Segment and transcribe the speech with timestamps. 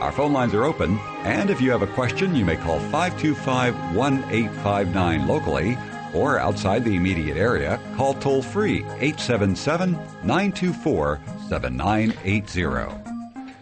[0.00, 3.94] Our phone lines are open, and if you have a question, you may call 525
[3.94, 5.76] 1859 locally
[6.14, 13.10] or outside the immediate area, call toll free 877 924 7980.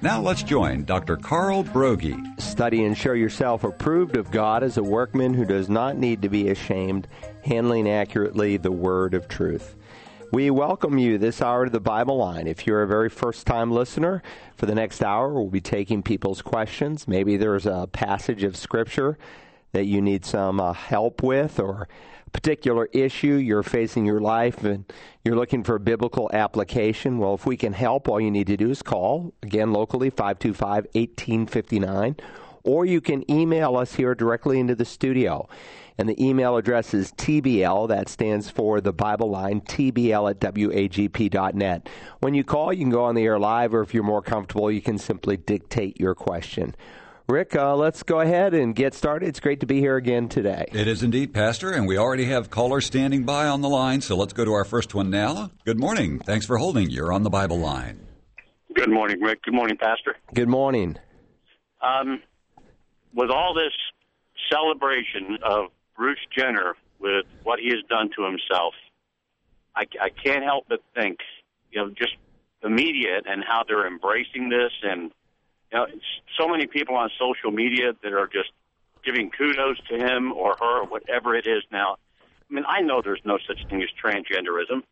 [0.01, 1.17] Now let's join Dr.
[1.17, 2.41] Carl Broggi.
[2.41, 6.29] Study and show yourself approved of God as a workman who does not need to
[6.29, 7.09] be ashamed,
[7.45, 9.75] handling accurately the word of truth.
[10.31, 12.47] We welcome you this hour to the Bible line.
[12.47, 14.23] If you're a very first time listener,
[14.57, 17.09] for the next hour, we'll be taking people's questions.
[17.09, 19.17] Maybe there's a passage of Scripture
[19.73, 21.89] that you need some uh, help with, or
[22.27, 24.85] a particular issue you're facing in your life, and
[25.25, 27.17] you're looking for a biblical application.
[27.17, 30.89] Well, if we can help, all you need to do is call, again, locally, 525
[30.93, 32.17] 1859,
[32.65, 35.49] or you can email us here directly into the studio.
[35.99, 41.89] And the email address is TBL, that stands for the Bible line, TBL at WAGP.net.
[42.21, 44.71] When you call, you can go on the air live, or if you're more comfortable,
[44.71, 46.77] you can simply dictate your question.
[47.29, 49.29] Rick, uh, let's go ahead and get started.
[49.29, 50.67] It's great to be here again today.
[50.73, 54.17] It is indeed, Pastor, and we already have callers standing by on the line, so
[54.17, 55.51] let's go to our first one now.
[55.65, 56.21] Good morning.
[56.21, 56.89] Thanks for holding.
[56.89, 58.07] You're on the Bible line.
[58.73, 59.43] Good morning, Rick.
[59.43, 60.17] Good morning, Pastor.
[60.33, 60.97] Good morning.
[61.83, 62.23] Um,
[63.13, 63.73] with all this
[64.51, 68.73] celebration of Bruce Jenner with what he has done to himself,
[69.75, 71.19] I, I can't help but think,
[71.73, 72.15] you know, just
[72.63, 75.11] the media and how they're embracing this, and
[75.73, 75.87] you know,
[76.39, 78.51] so many people on social media that are just
[79.05, 81.97] giving kudos to him or her or whatever it is now.
[82.51, 84.83] I mean, I know there's no such thing as transgenderism,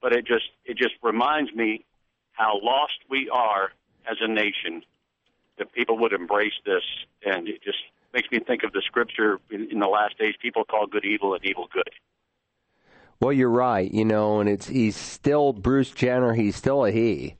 [0.00, 1.84] but it just it just reminds me
[2.32, 3.72] how lost we are
[4.10, 4.82] as a nation
[5.58, 6.84] that people would embrace this,
[7.24, 7.78] and it just
[8.12, 10.34] makes me think of the scripture in, in the last days.
[10.40, 11.90] People call good evil and evil good.
[13.20, 13.90] Well, you're right.
[13.90, 16.34] You know, and it's he's still Bruce Jenner.
[16.34, 17.36] He's still a he.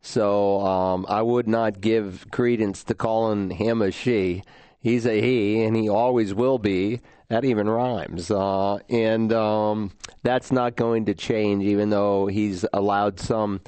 [0.00, 4.42] So um, I would not give credence to calling him a she.
[4.80, 7.00] He's a he, and he always will be.
[7.28, 8.30] That even rhymes.
[8.30, 9.92] Uh, and um,
[10.22, 13.60] that's not going to change, even though he's allowed some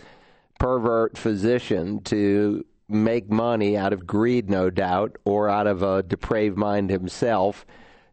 [0.58, 6.56] pervert physician to make money out of greed, no doubt, or out of a depraved
[6.56, 7.64] mind himself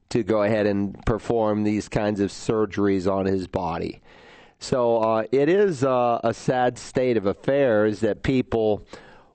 [0.09, 4.01] to go ahead and perform these kinds of surgeries on his body.
[4.59, 8.85] So uh, it is uh, a sad state of affairs that people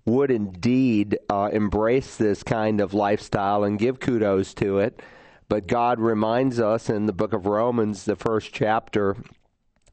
[0.05, 5.03] would indeed uh, embrace this kind of lifestyle and give kudos to it.
[5.49, 9.17] But God reminds us in the book of Romans, the first chapter,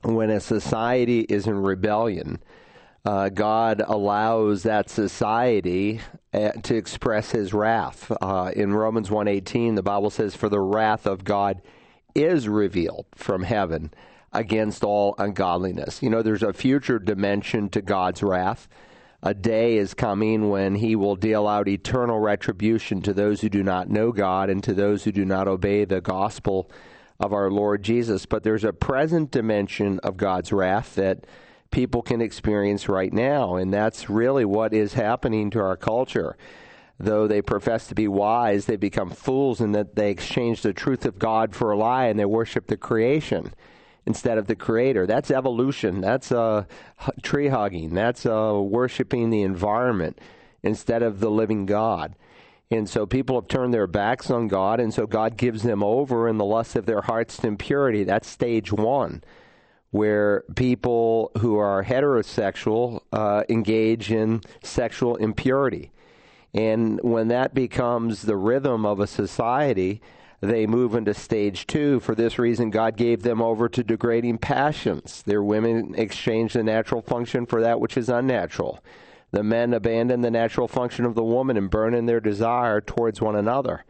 [0.03, 2.39] when a society is in rebellion,
[3.05, 5.99] uh, God allows that society
[6.33, 8.11] uh, to express His wrath.
[8.21, 11.61] Uh, in Romans 1:18, the Bible says, "For the wrath of God
[12.15, 13.93] is revealed from heaven
[14.31, 18.69] against all ungodliness." You know, there's a future dimension to God's wrath.
[19.21, 23.63] A day is coming when He will deal out eternal retribution to those who do
[23.63, 26.69] not know God and to those who do not obey the gospel
[27.19, 28.25] of our Lord Jesus.
[28.25, 31.25] But there's a present dimension of God's wrath that
[31.73, 33.55] people can experience right now.
[33.55, 36.37] And that's really what is happening to our culture.
[36.99, 41.03] Though they profess to be wise, they become fools in that they exchange the truth
[41.03, 43.53] of God for a lie and they worship the creation
[44.05, 45.07] instead of the creator.
[45.07, 45.99] That's evolution.
[45.99, 46.65] That's uh,
[47.23, 47.95] tree hugging.
[47.95, 50.19] That's uh, worshiping the environment
[50.61, 52.15] instead of the living God.
[52.69, 56.27] And so people have turned their backs on God, and so God gives them over
[56.27, 58.03] in the lust of their hearts to impurity.
[58.03, 59.23] That's stage one
[59.93, 65.91] where people who are heterosexual uh, engage in sexual impurity.
[66.51, 70.01] And when that becomes the rhythm of a society,
[70.41, 71.99] they move into stage two.
[71.99, 75.21] For this reason, God gave them over to degrading passions.
[75.27, 78.83] Their women exchange the natural function for that which is unnatural.
[79.29, 83.21] The men abandon the natural function of the woman and burn in their desire towards
[83.21, 83.85] one another.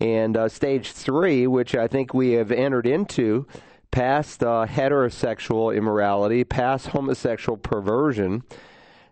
[0.00, 3.46] And uh, stage three, which I think we have entered into,
[3.90, 8.42] past uh, heterosexual immorality, past homosexual perversion,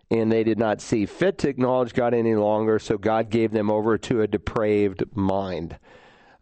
[0.09, 3.69] and they did not see fit to acknowledge God any longer, so God gave them
[3.69, 5.77] over to a depraved mind.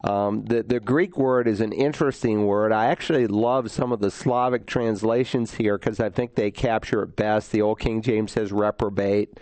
[0.03, 2.71] Um, the, the Greek word is an interesting word.
[2.71, 7.15] I actually love some of the Slavic translations here because I think they capture it
[7.15, 7.51] best.
[7.51, 9.39] The Old King James says reprobate.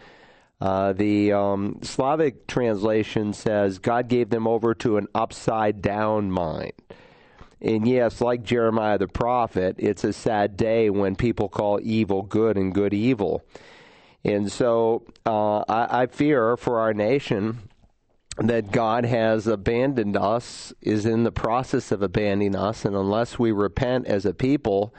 [0.61, 6.71] Uh, the um, Slavic translation says God gave them over to an upside down mind.
[7.63, 12.57] And yes, like Jeremiah the prophet, it's a sad day when people call evil good
[12.57, 13.41] and good evil.
[14.25, 17.59] And so uh, I, I fear for our nation
[18.37, 23.51] that God has abandoned us, is in the process of abandoning us, and unless we
[23.51, 24.93] repent as a people,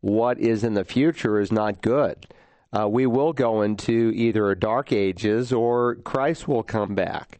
[0.00, 2.26] what is in the future is not good.
[2.72, 7.38] Uh, we will go into either dark ages or Christ will come back.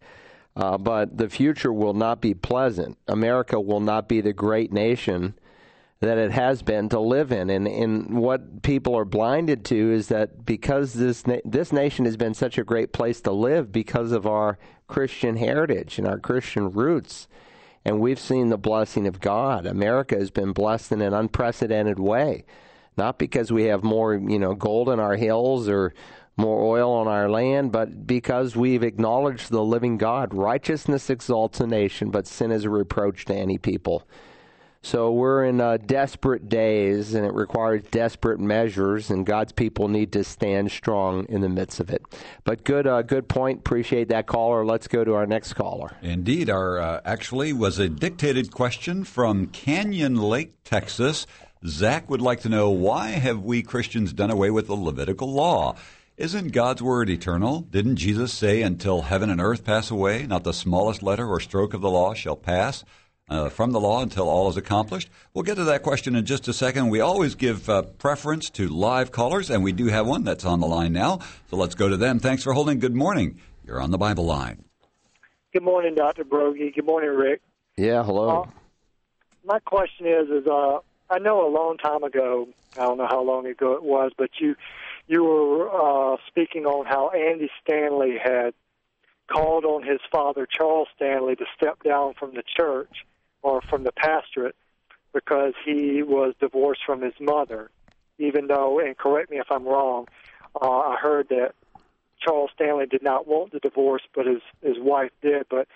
[0.54, 2.98] Uh, but the future will not be pleasant.
[3.08, 5.34] America will not be the great nation
[6.00, 7.48] that it has been to live in.
[7.48, 12.16] And, and what people are blinded to is that because this na- this nation has
[12.16, 14.58] been such a great place to live because of our
[14.88, 17.28] Christian heritage and our Christian roots,
[17.84, 19.64] and we've seen the blessing of God.
[19.64, 22.44] America has been blessed in an unprecedented way,
[22.96, 25.94] not because we have more you know gold in our hills or
[26.36, 30.32] more oil on our land, but because we've acknowledged the living God.
[30.32, 34.06] Righteousness exalts a nation, but sin is a reproach to any people.
[34.84, 40.10] So we're in uh, desperate days, and it requires desperate measures, and God's people need
[40.12, 42.02] to stand strong in the midst of it.
[42.42, 43.60] But good, uh, good point.
[43.60, 44.64] Appreciate that caller.
[44.64, 45.92] Let's go to our next caller.
[46.02, 51.28] Indeed, our uh, actually was a dictated question from Canyon Lake, Texas.
[51.64, 55.76] Zach would like to know why have we Christians done away with the Levitical law?
[56.16, 57.60] Isn't God's word eternal?
[57.60, 61.74] Didn't Jesus say, "Until heaven and earth pass away, not the smallest letter or stroke
[61.74, 62.84] of the law shall pass"?
[63.32, 65.08] uh, from the law until all is accomplished?
[65.32, 66.90] We'll get to that question in just a second.
[66.90, 70.60] We always give uh, preference to live callers, and we do have one that's on
[70.60, 71.20] the line now.
[71.50, 72.18] So let's go to them.
[72.18, 72.78] Thanks for holding.
[72.78, 73.40] Good morning.
[73.66, 74.64] You're on the Bible line.
[75.52, 76.24] Good morning, Dr.
[76.24, 76.74] Broggi.
[76.74, 77.40] Good morning, Rick.
[77.76, 78.42] Yeah, hello.
[78.42, 78.50] Uh,
[79.44, 80.78] my question is, is uh,
[81.10, 84.30] I know a long time ago, I don't know how long ago it was, but
[84.40, 84.56] you
[85.06, 88.54] you were uh, speaking on how Andy Stanley had
[89.26, 93.06] called on his father, Charles Stanley, to step down from the church
[93.42, 94.56] or from the pastorate
[95.12, 97.70] because he was divorced from his mother.
[98.18, 100.06] Even though, and correct me if I'm wrong,
[100.60, 101.54] uh, I heard that
[102.20, 105.46] Charles Stanley did not want the divorce, but his his wife did.
[105.50, 105.66] But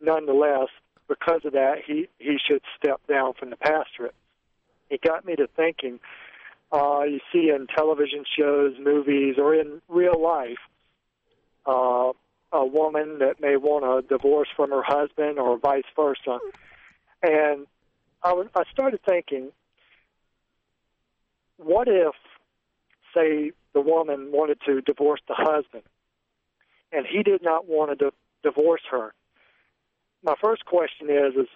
[0.00, 0.68] nonetheless,
[1.08, 4.14] because of that, he he should step down from the pastorate.
[4.88, 6.00] It got me to thinking.
[6.72, 10.58] Uh, you see in television shows, movies, or in real life,
[11.66, 12.12] uh,
[12.52, 16.38] a woman that may want a divorce from her husband, or vice versa.
[17.22, 17.66] And
[18.22, 19.50] I, started thinking,
[21.56, 22.14] what if,
[23.14, 25.82] say, the woman wanted to divorce the husband,
[26.92, 29.12] and he did not want to di- divorce her?
[30.22, 31.48] My first question is: Is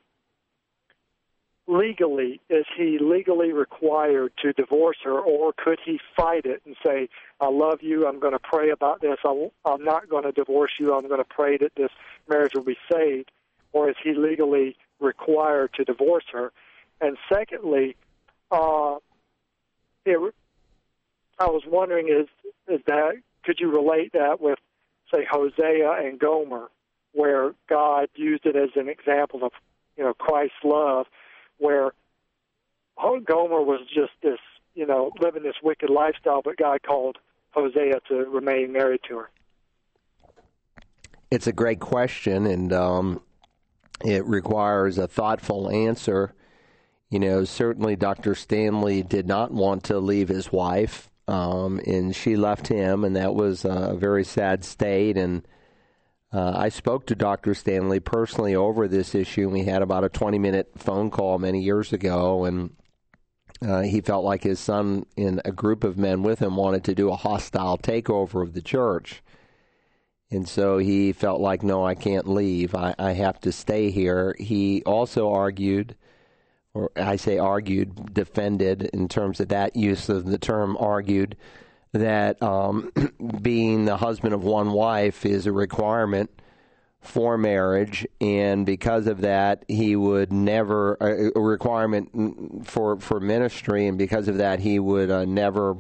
[1.67, 7.09] legally is he legally required to divorce her, or could he fight it and say,
[7.41, 8.07] "I love you.
[8.07, 9.19] I'm going to pray about this.
[9.25, 10.95] I'm not going to divorce you.
[10.95, 11.91] I'm going to pray that this
[12.29, 13.31] marriage will be saved,"
[13.73, 16.53] or is he legally required to divorce her?
[17.01, 17.97] And secondly,
[18.51, 18.97] uh,
[20.05, 20.35] it,
[21.39, 22.29] I was wondering is
[22.69, 23.15] is that
[23.45, 24.59] could you relate that with
[25.13, 26.71] say Hosea and Gomer,
[27.13, 29.53] where God used it as an example of
[29.97, 31.07] you know Christ's love,
[31.59, 31.93] where
[33.27, 34.39] Gomer was just this
[34.75, 37.19] you know living this wicked lifestyle, but God called
[37.51, 39.31] Hosea to remain married to her.
[41.31, 43.21] It's a great question, and um,
[44.05, 46.35] it requires a thoughtful answer.
[47.11, 48.35] You know, certainly Dr.
[48.35, 53.35] Stanley did not want to leave his wife, um, and she left him, and that
[53.35, 55.17] was a very sad state.
[55.17, 55.47] And
[56.35, 57.55] uh, I spoke to Dr.
[57.55, 59.49] Stanley personally over this issue.
[59.49, 62.75] We had about a 20 minute phone call many years ago, and
[63.63, 66.95] uh, he felt like his son and a group of men with him wanted to
[66.95, 69.23] do a hostile takeover of the church.
[70.29, 72.75] And so he felt like, no, I can't leave.
[72.75, 74.35] I, I have to stay here.
[74.41, 75.95] He also argued,
[76.73, 81.37] or I say argued, defended in terms of that use of the term argued,
[81.95, 82.93] that um,
[83.43, 86.31] being the husband of one wife is a requirement
[87.01, 93.99] for marriage, and because of that, he would never a requirement for for ministry, and
[93.99, 95.77] because of that, he would uh, never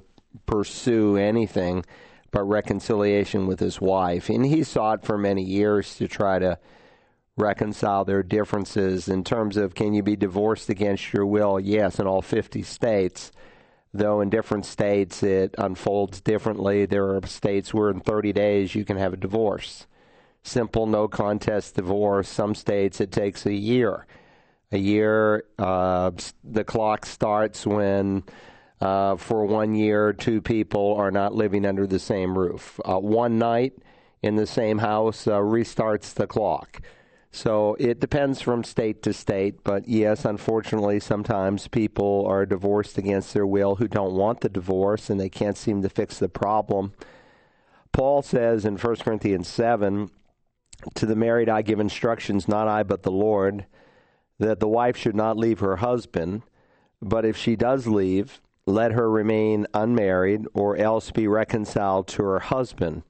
[0.46, 1.84] pursue anything
[2.30, 4.28] but reconciliation with his wife.
[4.28, 6.58] And he sought for many years to try to
[7.36, 11.58] reconcile their differences in terms of can you be divorced against your will?
[11.58, 13.32] Yes, in all 50 states.
[13.96, 16.84] Though in different states it unfolds differently.
[16.84, 19.86] There are states where in 30 days you can have a divorce.
[20.42, 22.28] Simple, no contest divorce.
[22.28, 24.06] Some states it takes a year.
[24.72, 26.10] A year, uh,
[26.42, 28.24] the clock starts when
[28.80, 32.80] uh, for one year, two people are not living under the same roof.
[32.84, 33.72] Uh, one night
[34.22, 36.82] in the same house uh, restarts the clock.
[37.34, 43.34] So it depends from state to state, but yes, unfortunately, sometimes people are divorced against
[43.34, 46.92] their will who don't want the divorce and they can't seem to fix the problem.
[47.90, 50.10] Paul says in 1 Corinthians 7
[50.94, 53.66] To the married I give instructions, not I, but the Lord,
[54.38, 56.42] that the wife should not leave her husband,
[57.02, 62.38] but if she does leave, let her remain unmarried, or else be reconciled to her
[62.38, 63.02] husband.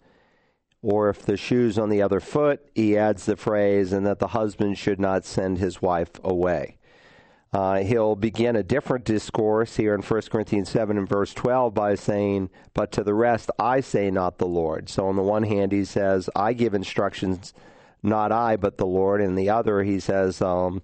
[0.84, 4.28] Or if the shoe's on the other foot, he adds the phrase, and that the
[4.28, 6.76] husband should not send his wife away.
[7.54, 11.94] Uh, he'll begin a different discourse here in 1 Corinthians 7 and verse 12 by
[11.94, 14.90] saying, But to the rest I say not the Lord.
[14.90, 17.54] So on the one hand, he says, I give instructions,
[18.02, 19.22] not I, but the Lord.
[19.22, 20.82] And the other, he says, um,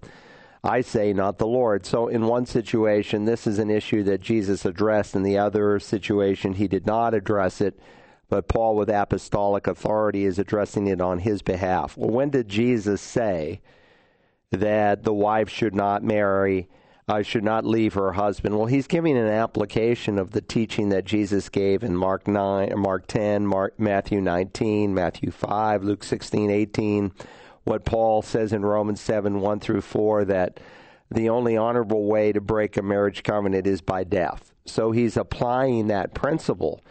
[0.63, 1.85] I say not the Lord.
[1.85, 5.13] So in one situation, this is an issue that Jesus addressed.
[5.13, 7.79] In the other situation, he did not address it
[8.31, 11.97] but Paul, with apostolic authority, is addressing it on his behalf.
[11.97, 13.59] Well, when did Jesus say
[14.51, 16.69] that the wife should not marry,
[17.09, 18.55] uh, should not leave her husband?
[18.57, 23.05] Well, he's giving an application of the teaching that Jesus gave in Mark 9, Mark
[23.07, 27.11] 10, Mark, Matthew 19, Matthew 5, Luke 16, 18.
[27.65, 30.61] What Paul says in Romans 7, 1 through 4, that
[31.09, 34.53] the only honorable way to break a marriage covenant is by death.
[34.65, 36.81] So he's applying that principle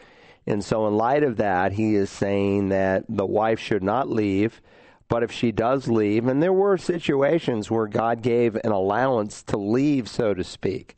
[0.50, 4.60] and so, in light of that, he is saying that the wife should not leave,
[5.06, 9.56] but if she does leave, and there were situations where God gave an allowance to
[9.56, 10.96] leave, so to speak.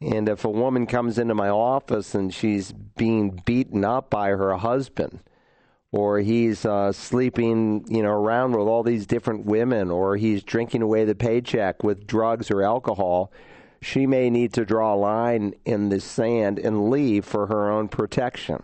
[0.00, 4.56] And if a woman comes into my office and she's being beaten up by her
[4.56, 5.18] husband,
[5.90, 10.82] or he's uh, sleeping, you know, around with all these different women, or he's drinking
[10.82, 13.32] away the paycheck with drugs or alcohol,
[13.82, 17.88] she may need to draw a line in the sand and leave for her own
[17.88, 18.62] protection.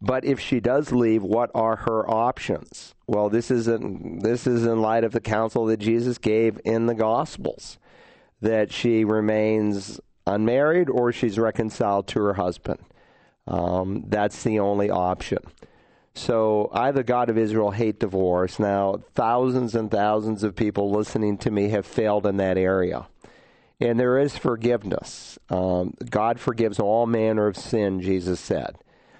[0.00, 2.94] But if she does leave, what are her options?
[3.06, 6.86] Well, this is in, this is in light of the counsel that Jesus gave in
[6.86, 7.78] the Gospels
[8.40, 12.80] that she remains unmarried or she's reconciled to her husband.
[13.46, 15.38] Um, that's the only option.
[16.14, 18.58] So I, the God of Israel, hate divorce.
[18.58, 23.06] Now, thousands and thousands of people listening to me have failed in that area.
[23.80, 25.38] And there is forgiveness.
[25.50, 28.76] Um, God forgives all manner of sin, Jesus said.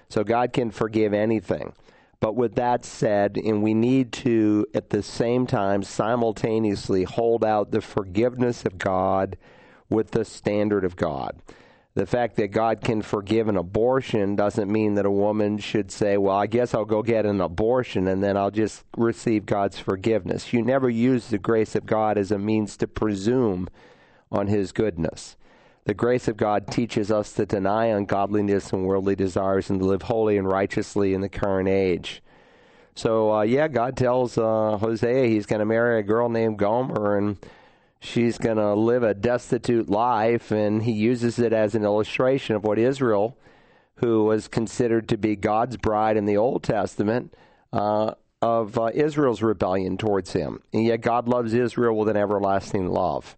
[0.09, 1.73] So God can forgive anything.
[2.19, 7.71] But with that said, and we need to at the same time simultaneously hold out
[7.71, 9.37] the forgiveness of God
[9.89, 11.35] with the standard of God.
[11.95, 16.17] The fact that God can forgive an abortion doesn't mean that a woman should say,
[16.17, 20.53] Well, I guess I'll go get an abortion and then I'll just receive God's forgiveness.
[20.53, 23.67] You never use the grace of God as a means to presume
[24.33, 25.35] on his goodness.
[25.85, 30.03] The grace of God teaches us to deny ungodliness and worldly desires and to live
[30.03, 32.21] holy and righteously in the current age.
[32.95, 37.17] So, uh, yeah, God tells uh, Hosea he's going to marry a girl named Gomer
[37.17, 37.37] and
[38.03, 42.63] she's going to live a destitute life, and he uses it as an illustration of
[42.63, 43.37] what Israel,
[43.95, 47.33] who was considered to be God's bride in the Old Testament,
[47.71, 50.61] uh, of uh, Israel's rebellion towards him.
[50.73, 53.37] And yet God loves Israel with an everlasting love.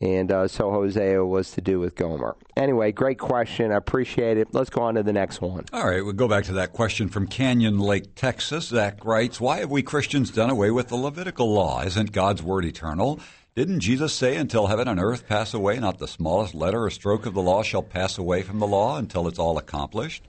[0.00, 2.34] And uh, so Hosea was to do with Gomer.
[2.56, 3.70] Anyway, great question.
[3.70, 4.48] I appreciate it.
[4.52, 5.66] Let's go on to the next one.
[5.74, 8.68] All right, we'll go back to that question from Canyon Lake, Texas.
[8.68, 11.82] Zach writes Why have we Christians done away with the Levitical law?
[11.82, 13.20] Isn't God's word eternal?
[13.54, 17.26] Didn't Jesus say, Until heaven and earth pass away, not the smallest letter or stroke
[17.26, 20.26] of the law shall pass away from the law until it's all accomplished?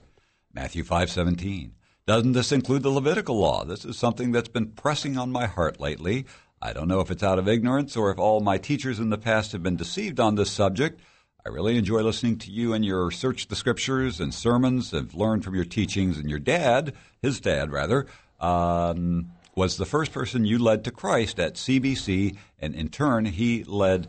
[0.52, 1.72] Matthew 5:17.
[2.06, 3.64] Doesn't this include the Levitical law?
[3.64, 6.26] This is something that's been pressing on my heart lately.
[6.62, 9.18] I don't know if it's out of ignorance or if all my teachers in the
[9.18, 11.00] past have been deceived on this subject.
[11.44, 14.94] I really enjoy listening to you and your search the scriptures and sermons.
[14.94, 18.06] I've learned from your teachings, and your dad, his dad rather,
[18.38, 23.64] um, was the first person you led to Christ at CBC, and in turn, he
[23.64, 24.06] led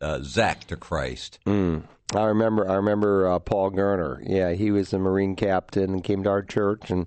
[0.00, 1.40] uh, Zach to Christ.
[1.44, 1.82] Mm.
[2.14, 2.70] I remember.
[2.70, 4.22] I remember uh, Paul Gerner.
[4.26, 7.06] Yeah, he was a Marine captain and came to our church and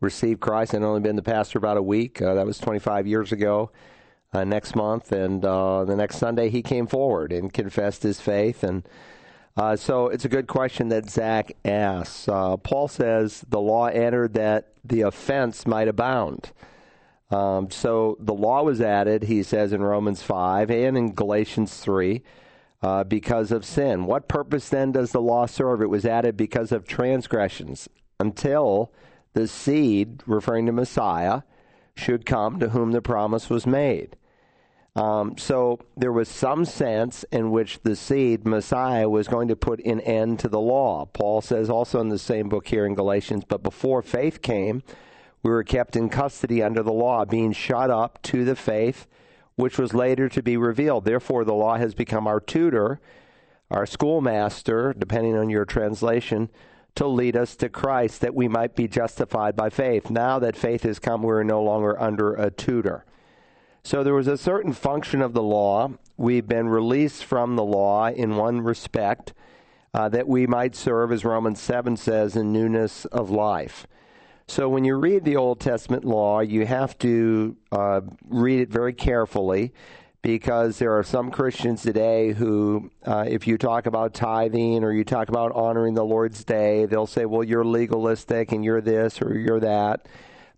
[0.00, 0.74] received Christ.
[0.74, 2.22] I'd only been the pastor about a week.
[2.22, 3.70] Uh, that was 25 years ago
[4.34, 8.64] uh, next month, and uh, the next Sunday he came forward and confessed his faith.
[8.64, 8.86] And
[9.56, 12.28] uh, so it's a good question that Zach asks.
[12.28, 16.50] Uh, Paul says the law entered that the offense might abound.
[17.30, 22.22] Um, so the law was added, he says in Romans 5 and in Galatians 3.
[22.82, 24.04] Uh, because of sin.
[24.04, 25.80] What purpose then does the law serve?
[25.80, 27.88] It was added because of transgressions
[28.20, 28.92] until
[29.32, 31.42] the seed, referring to Messiah,
[31.96, 34.16] should come to whom the promise was made.
[34.96, 39.84] Um, so there was some sense in which the seed, Messiah, was going to put
[39.84, 41.06] an end to the law.
[41.06, 44.84] Paul says also in the same book here in Galatians, but before faith came,
[45.42, 49.08] We were kept in custody under the law, being shut up to the faith
[49.56, 51.04] which was later to be revealed.
[51.04, 53.00] Therefore, the law has become our tutor,
[53.70, 56.50] our schoolmaster, depending on your translation,
[56.96, 60.10] to lead us to Christ that we might be justified by faith.
[60.10, 63.04] Now that faith has come, we're no longer under a tutor.
[63.86, 65.90] So there was a certain function of the law.
[66.16, 69.34] We've been released from the law in one respect,
[69.92, 73.86] uh, that we might serve, as Romans 7 says, in newness of life.
[74.48, 78.94] So when you read the Old Testament law, you have to uh, read it very
[78.94, 79.74] carefully
[80.22, 85.04] because there are some Christians today who, uh, if you talk about tithing or you
[85.04, 89.38] talk about honoring the Lord's Day, they'll say, well, you're legalistic and you're this or
[89.38, 90.06] you're that.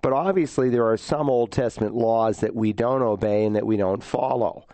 [0.03, 3.77] But obviously, there are some Old Testament laws that we don't obey and that we
[3.77, 4.67] don't follow.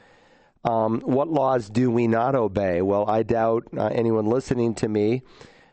[0.64, 2.82] Um, what laws do we not obey?
[2.82, 5.22] Well, I doubt uh, anyone listening to me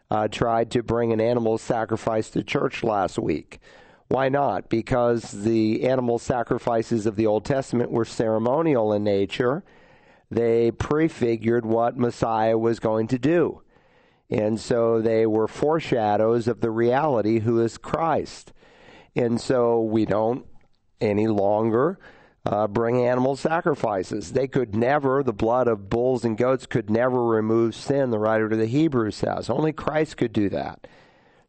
[0.10, 3.60] uh, tried to bring an animal sacrifice to church last week.
[4.08, 4.70] Why not?
[4.70, 9.64] Because the animal sacrifices of the Old Testament were ceremonial in nature.
[10.32, 13.62] They prefigured what Messiah was going to do.
[14.32, 18.52] And so they were foreshadows of the reality who is Christ.
[19.16, 20.46] And so we don't
[21.02, 22.00] any longer
[22.46, 24.32] uh, bring animal sacrifices.
[24.32, 28.50] They could never, the blood of bulls and goats could never remove sin, the writer
[28.50, 29.50] to the Hebrews says.
[29.50, 30.88] Only Christ could do that.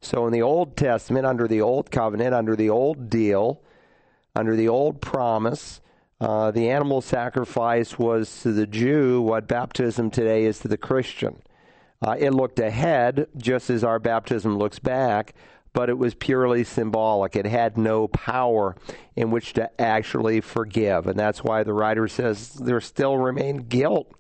[0.01, 3.61] So in the Old Testament, under the Old Covenant, under the Old Deal,
[4.35, 5.81] under the Old Promise,
[6.21, 11.43] uh, the animal sacrifice was to the Jew what baptism today is to the Christian.
[12.03, 15.35] Uh, it looked ahead, just as our baptism looks back,
[15.73, 17.37] but it was purely symbolic.
[17.37, 18.77] It had no power
[19.17, 21.07] in which to actually forgive.
[21.07, 24.13] And that's why the writer says there still remained guilt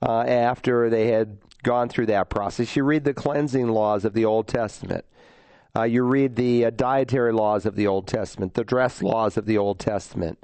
[0.00, 2.76] uh, after they had gone through that process.
[2.76, 5.04] You read the cleansing laws of the Old Testament.
[5.76, 9.46] Uh, you read the uh, dietary laws of the Old Testament, the dress laws of
[9.46, 10.38] the Old Testament.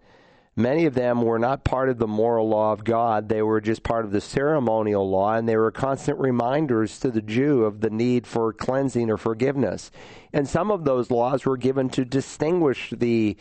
[0.60, 3.28] Many of them were not part of the moral law of God.
[3.28, 7.22] They were just part of the ceremonial law, and they were constant reminders to the
[7.22, 9.90] Jew of the need for cleansing or forgiveness.
[10.32, 13.36] And some of those laws were given to distinguish the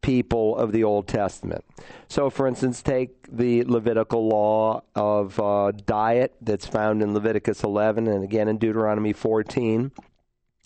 [0.00, 1.64] people of the Old Testament.
[2.08, 8.08] So, for instance, take the Levitical law of uh, diet that's found in Leviticus 11
[8.08, 9.92] and again in Deuteronomy 14.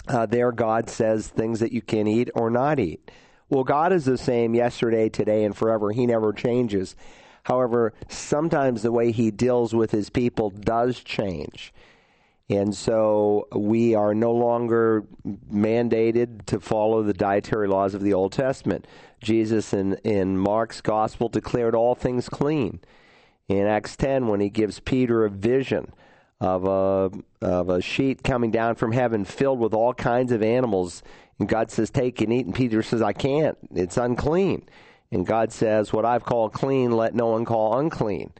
[0.08, 3.10] Uh, there, God says things that you can eat or not eat.
[3.50, 5.90] Well, God is the same yesterday, today, and forever.
[5.90, 6.96] He never changes.
[7.44, 11.72] However, sometimes the way he deals with his people does change.
[12.50, 15.04] And so we are no longer
[15.52, 18.86] mandated to follow the dietary laws of the Old Testament.
[19.20, 22.80] Jesus in, in Mark's gospel declared all things clean.
[23.48, 25.92] In Acts 10, when he gives Peter a vision
[26.40, 27.10] of a,
[27.44, 31.02] of a sheet coming down from heaven filled with all kinds of animals
[31.38, 32.46] and God says, Take and eat.
[32.46, 33.56] And Peter says, I can't.
[33.74, 34.68] It's unclean.
[35.10, 38.32] And God says, What I've called clean, let no one call unclean.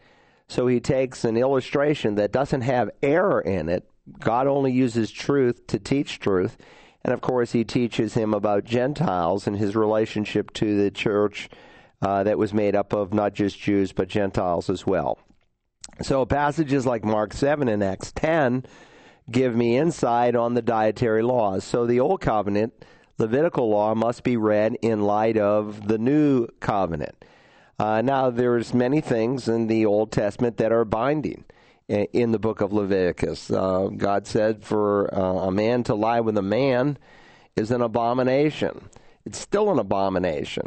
[0.49, 3.89] So he takes an illustration that doesn't have error in it.
[4.19, 6.57] God only uses truth to teach truth.
[7.05, 11.49] And of course, he teaches him about Gentiles and his relationship to the church
[12.01, 15.19] uh, that was made up of not just Jews, but Gentiles as well.
[16.03, 18.65] So passages like Mark 7 and Acts 10
[19.31, 21.65] give me insight on the dietary laws.
[21.65, 22.85] So the Old Covenant,
[23.19, 27.25] Levitical law, must be read in light of the New Covenant.
[27.79, 31.45] Uh, now, there's many things in the Old Testament that are binding
[31.89, 33.51] in the book of Leviticus.
[33.51, 36.99] Uh, God said for uh, a man to lie with a man
[37.57, 38.89] is an abomination.
[39.25, 40.67] It's still an abomination.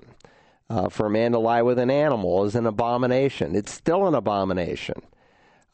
[0.70, 3.56] Uh, for a man to lie with an animal is an abomination.
[3.56, 5.02] It's still an abomination.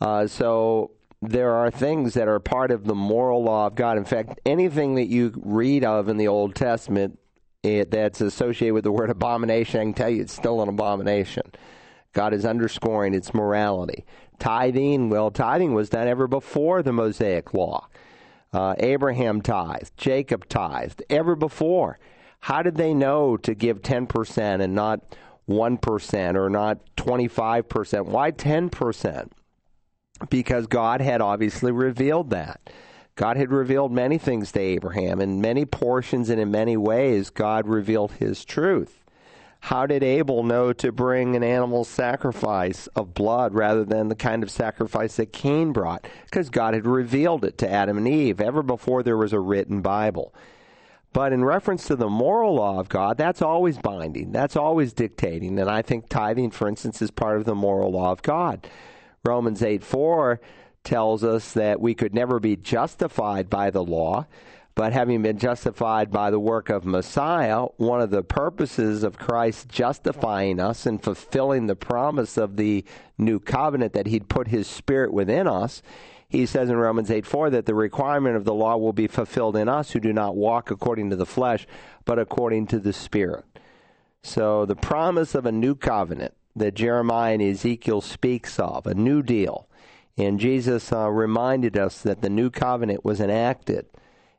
[0.01, 3.97] Uh, so there are things that are part of the moral law of God.
[3.97, 7.19] In fact, anything that you read of in the Old Testament
[7.63, 11.51] it, that's associated with the word abomination, I can tell you it's still an abomination.
[12.13, 14.05] God is underscoring its morality.
[14.39, 17.87] Tithing, well, tithing was done ever before the Mosaic law.
[18.53, 21.99] Uh, Abraham tithed, Jacob tithed, ever before.
[22.41, 25.15] How did they know to give 10% and not
[25.49, 28.05] 1% or not 25%?
[28.05, 29.29] Why 10%?
[30.29, 32.69] Because God had obviously revealed that.
[33.15, 35.19] God had revealed many things to Abraham.
[35.19, 39.03] In many portions and in many ways, God revealed his truth.
[39.61, 44.43] How did Abel know to bring an animal sacrifice of blood rather than the kind
[44.43, 46.07] of sacrifice that Cain brought?
[46.25, 49.81] Because God had revealed it to Adam and Eve ever before there was a written
[49.81, 50.33] Bible.
[51.11, 54.31] But in reference to the moral law of God, that's always binding.
[54.31, 55.57] That's always dictating.
[55.57, 58.67] And I think tithing, for instance, is part of the moral law of God.
[59.27, 60.39] Romans 8 4
[60.83, 64.25] tells us that we could never be justified by the law,
[64.77, 69.67] But having been justified by the work of Messiah, one of the purposes of Christ
[69.69, 72.85] justifying us and fulfilling the promise of the
[73.17, 75.81] new covenant that he'd put his spirit within us,
[76.29, 79.55] he says in Romans 8 4 that the requirement of the law will be fulfilled
[79.55, 81.65] in us who do not walk according to the flesh,
[82.05, 83.45] but according to the Spirit.
[84.21, 89.21] So the promise of a new covenant that Jeremiah and Ezekiel speaks of, a new
[89.21, 89.67] deal.
[90.17, 93.85] And Jesus uh, reminded us that the new covenant was enacted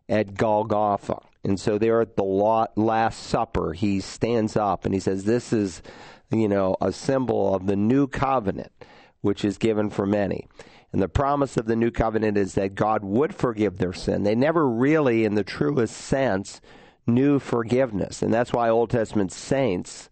[0.08, 1.20] at Golgotha.
[1.44, 5.82] And so there at the Last Supper, he stands up and he says, This is,
[6.30, 8.72] you know, a symbol of the new covenant,
[9.20, 10.48] which is given for many.
[10.92, 14.24] And the promise of the new covenant is that God would forgive their sin.
[14.24, 16.60] They never really, in the truest sense,
[17.06, 18.22] knew forgiveness.
[18.22, 20.08] And that's why Old Testament saints,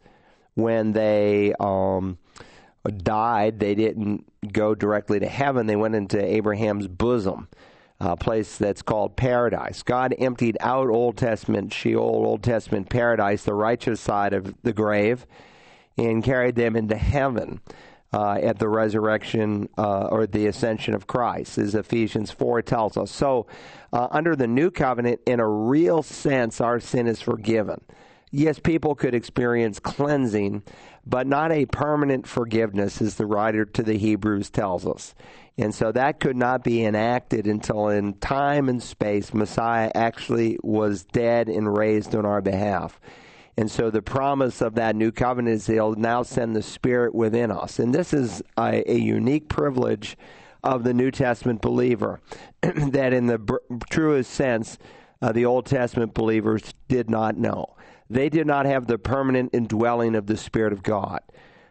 [0.56, 2.18] when they um,
[2.98, 5.66] died, they didn't go directly to heaven.
[5.66, 7.48] They went into Abraham's bosom
[8.00, 9.82] a place that's called paradise.
[9.82, 15.26] God emptied out Old Testament Sheol, Old Testament paradise, the righteous side of the grave,
[15.96, 17.60] and carried them into heaven.
[18.12, 23.10] Uh, at the resurrection uh, or the ascension of Christ, as Ephesians 4 tells us.
[23.10, 23.46] So,
[23.92, 27.84] uh, under the new covenant, in a real sense, our sin is forgiven.
[28.38, 30.62] Yes, people could experience cleansing,
[31.06, 35.14] but not a permanent forgiveness, as the writer to the Hebrews tells us.
[35.56, 41.04] And so that could not be enacted until in time and space Messiah actually was
[41.04, 43.00] dead and raised on our behalf.
[43.56, 47.50] And so the promise of that new covenant is he'll now send the Spirit within
[47.50, 47.78] us.
[47.78, 50.18] And this is a, a unique privilege
[50.62, 52.20] of the New Testament believer
[52.60, 53.56] that, in the br-
[53.88, 54.76] truest sense,
[55.22, 57.72] uh, the Old Testament believers did not know.
[58.08, 61.20] They did not have the permanent indwelling of the Spirit of God.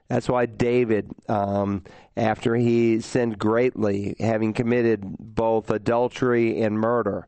[0.08, 1.84] That's why David, um,
[2.16, 7.28] after he sinned greatly, having committed both adultery and murder,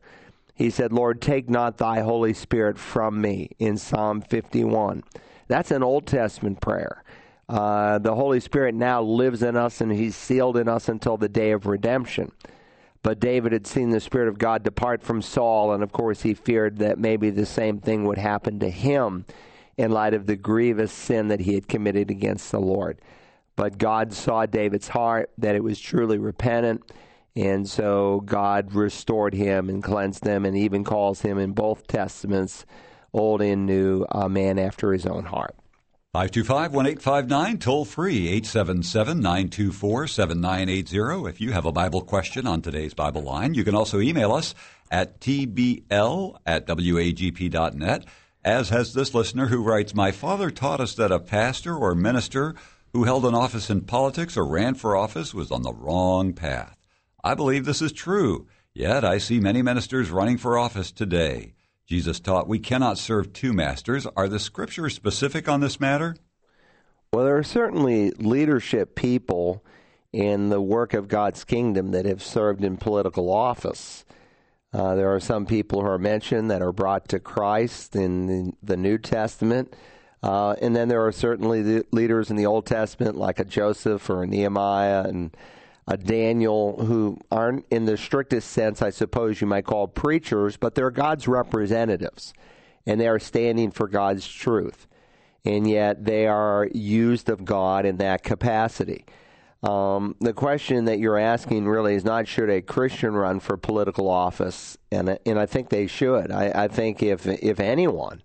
[0.54, 5.02] he said, Lord, take not thy Holy Spirit from me in Psalm 51.
[5.48, 7.02] That's an Old Testament prayer.
[7.48, 11.28] Uh, the Holy Spirit now lives in us and he's sealed in us until the
[11.28, 12.30] day of redemption.
[13.02, 16.34] But David had seen the Spirit of God depart from Saul, and of course he
[16.34, 19.24] feared that maybe the same thing would happen to him
[19.76, 23.00] in light of the grievous sin that he had committed against the Lord.
[23.54, 26.82] But God saw David's heart, that it was truly repentant,
[27.36, 32.66] and so God restored him and cleansed him, and even calls him in both Testaments,
[33.12, 35.54] Old and New, a man after his own heart.
[36.14, 41.28] 525 1859, toll free 877 924 7980.
[41.28, 44.54] If you have a Bible question on today's Bible line, you can also email us
[44.90, 48.06] at tbl at wagp.net
[48.42, 52.54] as has this listener who writes My father taught us that a pastor or minister
[52.94, 56.78] who held an office in politics or ran for office was on the wrong path.
[57.22, 61.52] I believe this is true, yet I see many ministers running for office today.
[61.88, 64.06] Jesus taught we cannot serve two masters.
[64.14, 66.16] Are the scriptures specific on this matter?
[67.12, 69.64] Well, there are certainly leadership people
[70.12, 74.04] in the work of God's kingdom that have served in political office.
[74.70, 78.76] Uh, there are some people who are mentioned that are brought to Christ in the,
[78.76, 79.74] New Testament.
[80.22, 84.10] Uh, and then there are certainly the leaders in the Old Testament, like a Joseph
[84.10, 85.34] or a Nehemiah and
[85.88, 90.74] a Daniel, who aren't, in the strictest sense, I suppose you might call preachers, but
[90.74, 92.34] they're God's representatives.
[92.86, 94.86] And they are standing for God's truth.
[95.46, 99.06] And yet they are used of God in that capacity.
[99.62, 104.08] Um, the question that you're asking really is not should a Christian run for political
[104.08, 106.30] office, and and I think they should.
[106.30, 108.22] I, I think if if anyone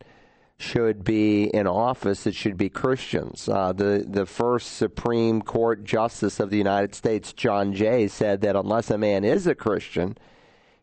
[0.63, 3.49] should be in office, it should be Christians.
[3.49, 8.55] Uh, the the first Supreme Court Justice of the United States, John Jay, said that
[8.55, 10.17] unless a man is a Christian,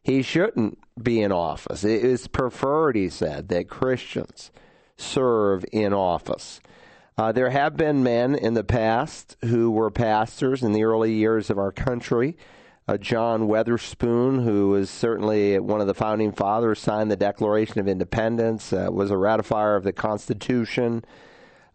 [0.03, 1.83] he shouldn't be in office.
[1.83, 4.51] It is preferred, he said, that Christians
[4.97, 6.61] serve in office.
[7.16, 11.51] Uh, there have been men in the past who were pastors in the early years
[11.51, 12.37] of our country.
[12.90, 17.87] Uh, John Witherspoon, who was certainly one of the founding fathers, signed the Declaration of
[17.87, 21.05] Independence, uh, was a ratifier of the Constitution,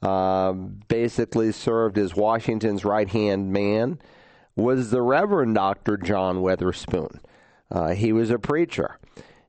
[0.01, 3.97] uh, basically served as Washington's right hand man,
[4.57, 5.95] was the Reverend Dr.
[5.95, 7.21] John Witherspoon.
[7.71, 8.99] Uh, he was a preacher.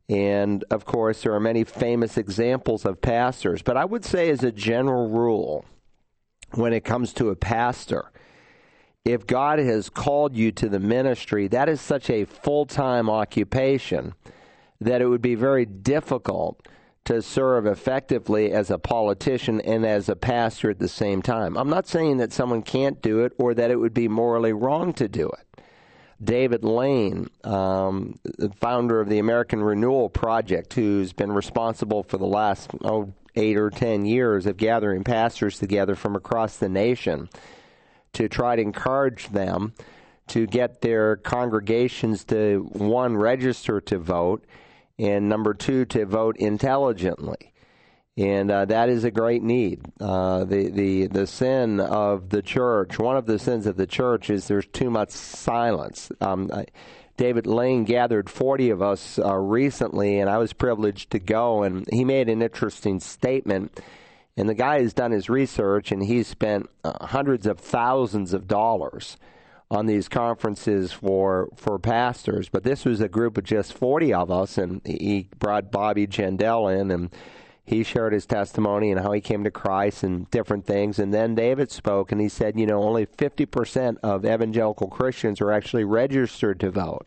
[0.08, 4.44] And of course, there are many famous examples of pastors, but I would say, as
[4.44, 5.64] a general rule,
[6.52, 8.12] when it comes to a pastor.
[9.06, 14.14] If God has called you to the ministry, that is such a full time occupation
[14.80, 16.66] that it would be very difficult
[17.04, 21.56] to serve effectively as a politician and as a pastor at the same time.
[21.56, 24.92] I'm not saying that someone can't do it or that it would be morally wrong
[24.94, 25.62] to do it.
[26.20, 32.26] David Lane, um, the founder of the American Renewal Project, who's been responsible for the
[32.26, 37.28] last oh, eight or ten years of gathering pastors together from across the nation
[38.16, 39.72] to try to encourage them
[40.28, 44.44] to get their congregations to one register to vote
[44.98, 47.52] and number two to vote intelligently
[48.18, 49.80] and uh, that is a great need.
[50.00, 54.30] Uh, the the the sin of the church, one of the sins of the church,
[54.30, 56.10] is there's too much silence.
[56.20, 56.66] Um, I,
[57.16, 61.86] David Lane gathered 40 of us uh, recently, and I was privileged to go, and
[61.90, 63.80] he made an interesting statement.
[64.36, 68.46] And the guy has done his research, and he's spent uh, hundreds of thousands of
[68.46, 69.16] dollars
[69.70, 72.48] on these conferences for for pastors.
[72.48, 76.78] But this was a group of just 40 of us, and he brought Bobby Jindal
[76.78, 77.10] in and
[77.66, 81.00] he shared his testimony and how he came to Christ and different things.
[81.00, 85.50] And then David spoke and he said, you know, only 50% of evangelical Christians are
[85.50, 87.06] actually registered to vote.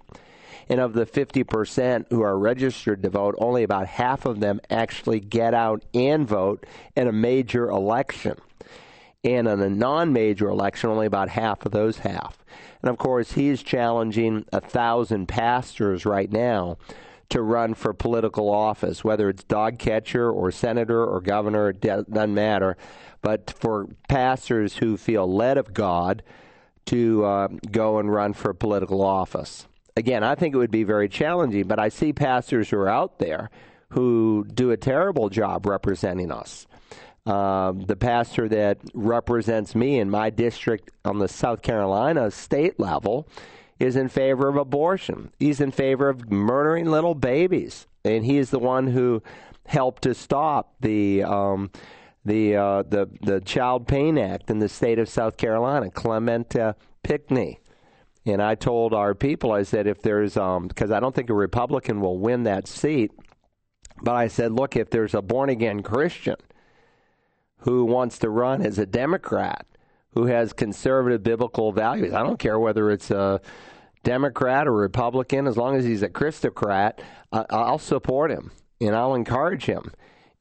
[0.70, 5.20] And of the 50% who are registered to vote, only about half of them actually
[5.20, 8.36] get out and vote in a major election.
[9.24, 12.38] And in a non major election, only about half of those have.
[12.82, 16.78] And of course, he's challenging a thousand pastors right now
[17.30, 22.34] to run for political office, whether it's dog catcher or senator or governor, it doesn't
[22.34, 22.76] matter.
[23.22, 26.24] But for pastors who feel led of God
[26.86, 29.68] to uh, go and run for political office.
[30.00, 33.20] Again, I think it would be very challenging, but I see pastors who are out
[33.20, 33.50] there
[33.90, 36.68] who do a terrible job representing us.
[37.26, 43.28] Um, the pastor that represents me in my district on the South Carolina state level
[43.78, 45.34] is in favor of abortion.
[45.38, 49.22] He's in favor of murdering little babies, and he is the one who
[49.66, 51.72] helped to stop the um,
[52.24, 57.60] the uh, the the Child Pain Act in the state of South Carolina, Clementa Pinckney.
[58.26, 61.34] And I told our people, I said, if there's, because um, I don't think a
[61.34, 63.12] Republican will win that seat,
[64.02, 66.36] but I said, look, if there's a born again Christian
[67.60, 69.66] who wants to run as a Democrat,
[70.12, 73.42] who has conservative biblical values, I don't care whether it's a
[74.04, 77.02] Democrat or Republican, as long as he's a Christocrat,
[77.32, 78.52] I'll support him
[78.82, 79.92] and I'll encourage him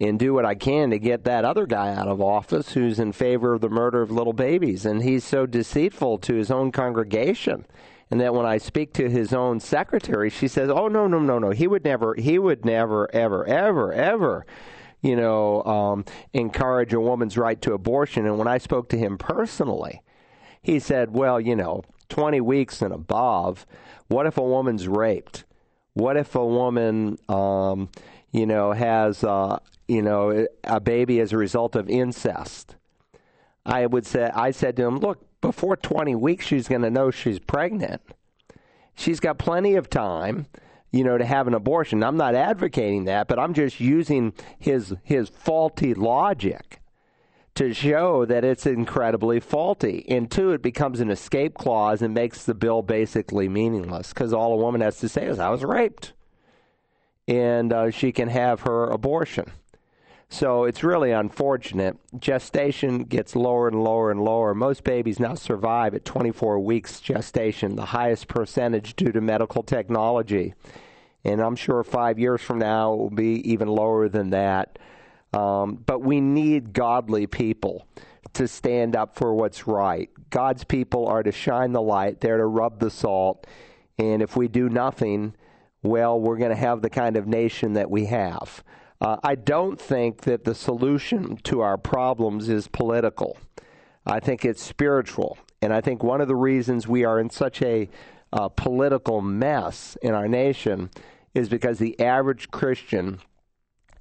[0.01, 3.13] and do what I can to get that other guy out of office who's in
[3.13, 4.87] favor of the murder of little babies.
[4.87, 7.67] And he's so deceitful to his own congregation.
[8.11, 11.39] And that when I speak to his own secretary, she says, "Oh no, no, no,
[11.39, 11.51] no!
[11.51, 14.47] He would never, he would never, ever, ever, ever,
[15.03, 19.19] you know, um, encourage a woman's right to abortion." And when I spoke to him
[19.19, 20.01] personally,
[20.63, 23.67] he said, "Well, you know, 20 weeks and above,
[24.07, 25.45] what if a woman's raped?
[25.93, 27.91] What if a woman, um,
[28.33, 32.77] you know, has, uh, you know, a baby as a result of incest?
[33.67, 37.11] I would say, I said to him, look, before 20 weeks, she's going to know
[37.11, 38.03] she's pregnant.
[38.95, 40.47] She's got plenty of time
[40.91, 42.03] you know, to have an abortion.
[42.03, 46.81] I'm not advocating that, but I'm just using his his faulty logic
[47.55, 50.07] to show that it's incredibly faulty.
[50.09, 54.53] And two, it becomes an escape clause and makes the bill basically meaningless because all
[54.53, 56.13] a woman has to say is, I was raped.
[57.27, 59.51] And uh, she can have her abortion.
[60.31, 61.97] So it's really unfortunate.
[62.19, 64.55] Gestation gets lower and lower and lower.
[64.55, 70.53] Most babies now survive at 24 weeks gestation, the highest percentage due to medical technology.
[71.25, 74.79] And I'm sure five years from now it will be even lower than that.
[75.33, 77.87] Um, but we need godly people
[78.35, 80.11] to stand up for what's right.
[80.31, 83.47] God's people are to shine the light, they're to rub the salt.
[83.99, 85.35] And if we do nothing,
[85.83, 88.63] well, we're going to have the kind of nation that we have.
[89.01, 93.39] Uh, I don't think that the solution to our problems is political.
[94.05, 95.39] I think it's spiritual.
[95.63, 97.89] And I think one of the reasons we are in such a
[98.33, 100.91] uh, political mess in our nation
[101.35, 103.21] is because the average Christian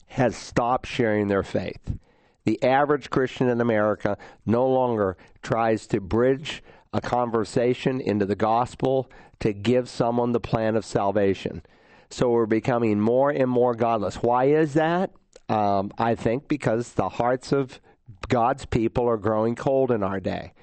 [0.08, 1.98] has stopped sharing their faith.
[2.46, 9.12] The average Christian in America no longer tries to bridge a conversation into the gospel
[9.40, 11.62] to give someone the plan of salvation.
[12.10, 14.16] So we're becoming more and more godless.
[14.16, 15.12] Why is that?
[15.50, 17.80] Um, I think because the hearts of
[18.28, 20.54] God's people are growing cold in our day.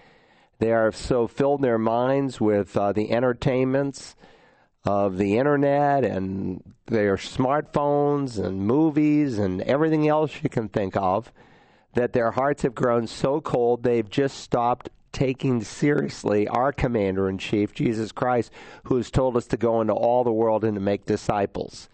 [0.59, 4.17] They are so filled their minds with uh, the entertainments
[4.85, 11.33] of the internet and their smartphones and movies and everything else you can think of
[11.95, 17.39] that their hearts have grown so cold they've just stopped taking seriously our commander in
[17.39, 18.53] chief, Jesus Christ,
[18.85, 21.89] who has told us to go into all the world and to make disciples.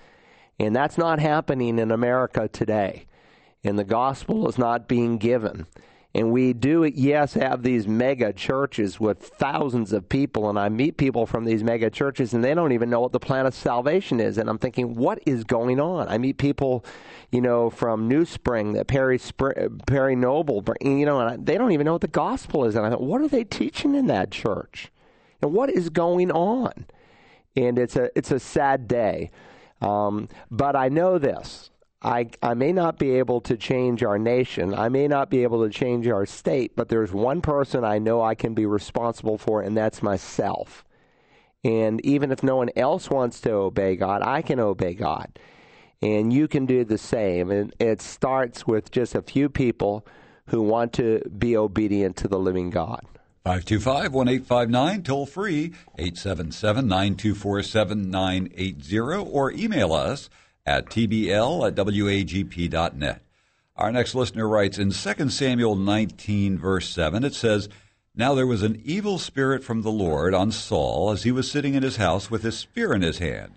[0.58, 3.06] And that's not happening in America today.
[3.62, 5.66] And the gospel is not being given.
[6.12, 10.96] And we do, yes, have these mega churches with thousands of people, and I meet
[10.96, 14.18] people from these mega churches, and they don't even know what the plan of salvation
[14.18, 14.36] is.
[14.36, 16.08] And I'm thinking, what is going on?
[16.08, 16.84] I meet people,
[17.30, 19.20] you know, from New Spring, that Perry
[19.86, 22.74] Perry Noble, you know, and they don't even know what the gospel is.
[22.74, 24.90] And I thought, what are they teaching in that church?
[25.40, 26.86] And what is going on?
[27.54, 29.30] And it's a it's a sad day.
[29.80, 31.69] Um, but I know this.
[32.02, 34.74] I, I may not be able to change our nation.
[34.74, 38.22] I may not be able to change our state, but there's one person I know
[38.22, 40.84] I can be responsible for, and that's myself.
[41.62, 45.38] And even if no one else wants to obey God, I can obey God.
[46.00, 47.50] And you can do the same.
[47.50, 50.06] And it starts with just a few people
[50.46, 53.04] who want to be obedient to the living God.
[53.44, 58.98] 525 1859, toll free, 877 924 7980,
[59.30, 60.30] or email us
[60.66, 63.22] at tbl at wagp.net.
[63.76, 67.68] Our next listener writes in 2 Samuel 19, verse 7, it says,
[68.14, 71.74] Now there was an evil spirit from the Lord on Saul as he was sitting
[71.74, 73.52] in his house with his spear in his hand,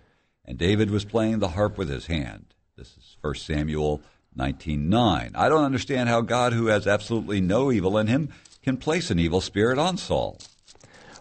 [0.45, 2.53] and David was playing the harp with his hand.
[2.77, 4.01] This is 1 Samuel
[4.37, 5.31] 19:9.
[5.35, 8.29] I don't understand how God, who has absolutely no evil in him,
[8.61, 10.37] can place an evil spirit on Saul.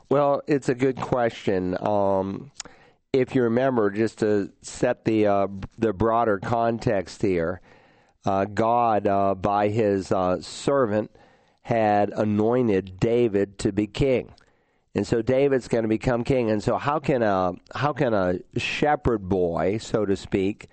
[0.09, 1.77] Well, it's a good question.
[1.81, 2.51] Um,
[3.13, 5.47] if you remember, just to set the uh,
[5.77, 7.61] the broader context here,
[8.25, 11.11] uh, God, uh, by His uh, servant,
[11.61, 14.33] had anointed David to be king,
[14.95, 16.51] and so David's going to become king.
[16.51, 20.69] And so, how can a how can a shepherd boy, so to speak,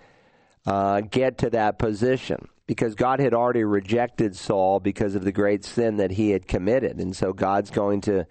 [0.66, 2.48] uh, get to that position?
[2.68, 7.00] Because God had already rejected Saul because of the great sin that he had committed,
[7.00, 8.26] and so God's going to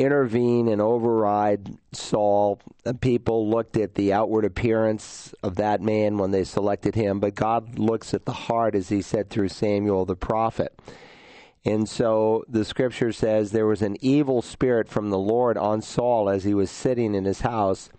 [0.00, 2.58] intervene and override Saul.
[3.02, 7.78] People looked at the outward appearance of that man when they selected him, but God
[7.78, 10.72] looks at the heart, as he said through Samuel the prophet.
[11.66, 16.30] And so the scripture says there was an evil spirit from the Lord on Saul
[16.30, 17.90] as he was sitting in his house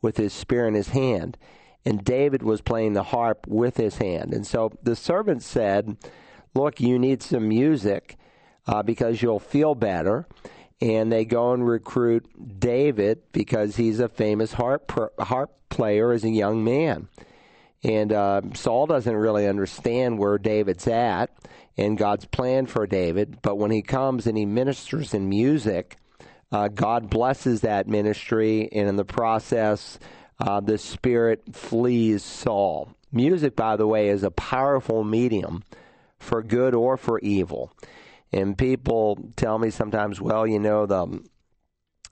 [0.00, 1.36] with his spear in his hand.
[1.84, 4.32] And David was playing the harp with his hand.
[4.32, 5.96] And so the servant said,
[6.54, 8.16] Look, you need some music
[8.68, 10.26] uh, because you'll feel better
[10.80, 12.26] and they go and recruit
[12.60, 17.08] David because he's a famous harp harp player as a young man.
[17.82, 21.30] And uh, Saul doesn't really understand where David's at
[21.76, 23.38] and God's plan for David.
[23.40, 25.96] But when he comes and he ministers in music,
[26.50, 29.98] uh, God blesses that ministry, and in the process,
[30.40, 32.90] uh, the Spirit flees Saul.
[33.12, 35.62] Music, by the way, is a powerful medium
[36.18, 37.72] for good or for evil.
[38.32, 41.22] And people tell me sometimes, well, you know, the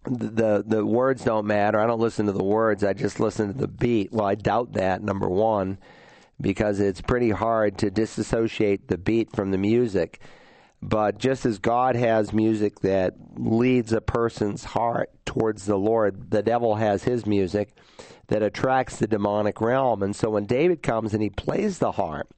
[0.05, 1.81] the the words don't matter.
[1.81, 2.85] I don't listen to the words.
[2.85, 4.12] I just listen to the beat.
[4.12, 5.02] Well, I doubt that.
[5.02, 5.79] Number one,
[6.40, 10.20] because it's pretty hard to disassociate the beat from the music.
[10.83, 16.42] But just as God has music that leads a person's heart towards the Lord, the
[16.42, 17.74] devil has his music
[18.29, 20.02] that attracts the demonic realm.
[20.02, 22.33] And so when David comes and he plays the harp,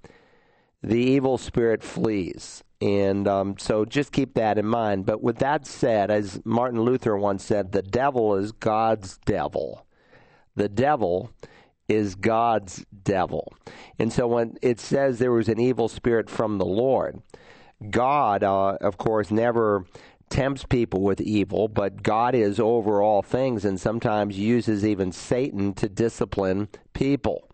[0.82, 2.62] the evil spirit flees.
[2.80, 5.04] And um, so just keep that in mind.
[5.04, 9.84] But with that said, as Martin Luther once said, the devil is God's devil.
[10.54, 11.32] The devil
[11.88, 13.52] is God's devil.
[13.98, 17.22] And so when it says there was an evil spirit from the Lord,
[17.90, 19.84] God, uh, of course, never
[20.28, 25.72] tempts people with evil, but God is over all things and sometimes uses even Satan
[25.74, 27.47] to discipline people.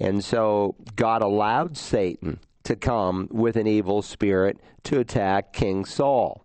[0.00, 6.44] And so God allowed Satan to come with an evil spirit to attack King Saul.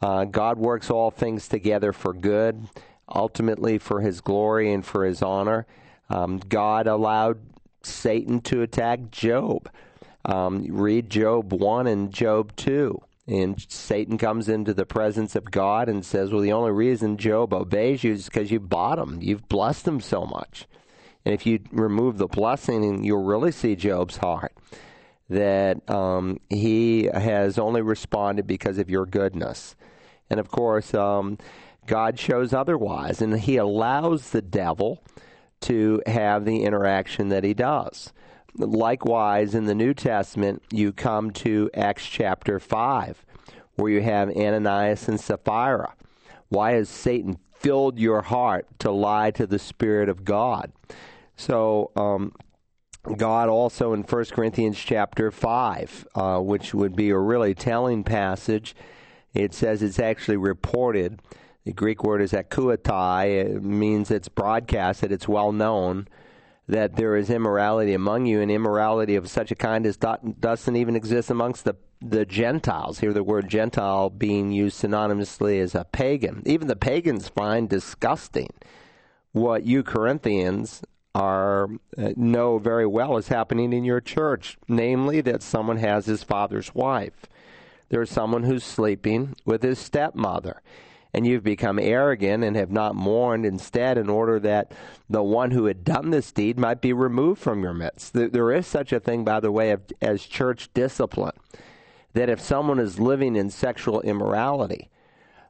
[0.00, 2.68] Uh, God works all things together for good,
[3.08, 5.66] ultimately for his glory and for his honor.
[6.08, 7.38] Um, God allowed
[7.82, 9.70] Satan to attack Job.
[10.24, 13.00] Um, read Job 1 and Job 2.
[13.26, 17.52] And Satan comes into the presence of God and says, Well, the only reason Job
[17.52, 19.20] obeys you is because you bought him.
[19.20, 20.66] You've blessed him so much.
[21.28, 24.54] And if you remove the blessing, you'll really see Job's heart
[25.28, 29.76] that um, he has only responded because of your goodness.
[30.30, 31.36] And of course, um,
[31.84, 35.04] God shows otherwise, and he allows the devil
[35.60, 38.14] to have the interaction that he does.
[38.56, 43.22] Likewise, in the New Testament, you come to Acts chapter 5,
[43.74, 45.92] where you have Ananias and Sapphira.
[46.48, 50.72] Why has Satan filled your heart to lie to the Spirit of God?
[51.38, 52.32] So, um,
[53.16, 58.74] God also in 1 Corinthians chapter 5, uh, which would be a really telling passage.
[59.32, 61.22] It says it's actually reported.
[61.64, 63.54] The Greek word is akoutai.
[63.54, 66.08] It means it's broadcasted, it's well known
[66.66, 70.96] that there is immorality among you, and immorality of such a kind as doesn't even
[70.96, 73.00] exist amongst the the Gentiles.
[73.00, 76.42] Here, the word Gentile being used synonymously as a pagan.
[76.46, 78.50] Even the pagans find disgusting
[79.32, 80.82] what you Corinthians
[81.18, 86.22] are uh, know very well is happening in your church, namely that someone has his
[86.22, 87.26] father's wife.
[87.88, 90.62] There's someone who's sleeping with his stepmother.
[91.12, 94.72] And you've become arrogant and have not mourned instead in order that
[95.10, 98.12] the one who had done this deed might be removed from your midst.
[98.12, 101.32] There is such a thing, by the way, as church discipline,
[102.12, 104.90] that if someone is living in sexual immorality,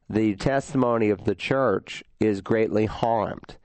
[0.09, 3.57] the testimony of the church is greatly harmed.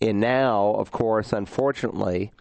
[0.00, 2.32] And now, of course, unfortunately,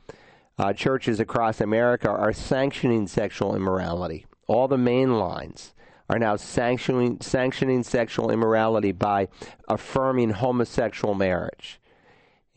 [0.58, 4.26] uh, churches across America are sanctioning sexual immorality.
[4.48, 5.74] All the main lines
[6.10, 9.28] are now sanctioning, sanctioning sexual immorality by
[9.68, 11.80] affirming homosexual marriage.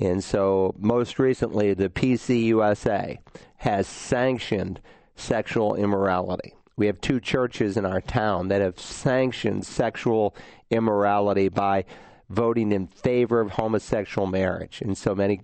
[0.01, 3.19] And so, most recently, the PCUSA
[3.57, 4.81] has sanctioned
[5.17, 6.55] sexual immorality.
[6.77, 10.37] We have two churches in our town that have sanctioned sexual
[10.71, 11.85] immorality by
[12.29, 14.81] voting in favor of homosexual marriage.
[14.81, 15.43] And so many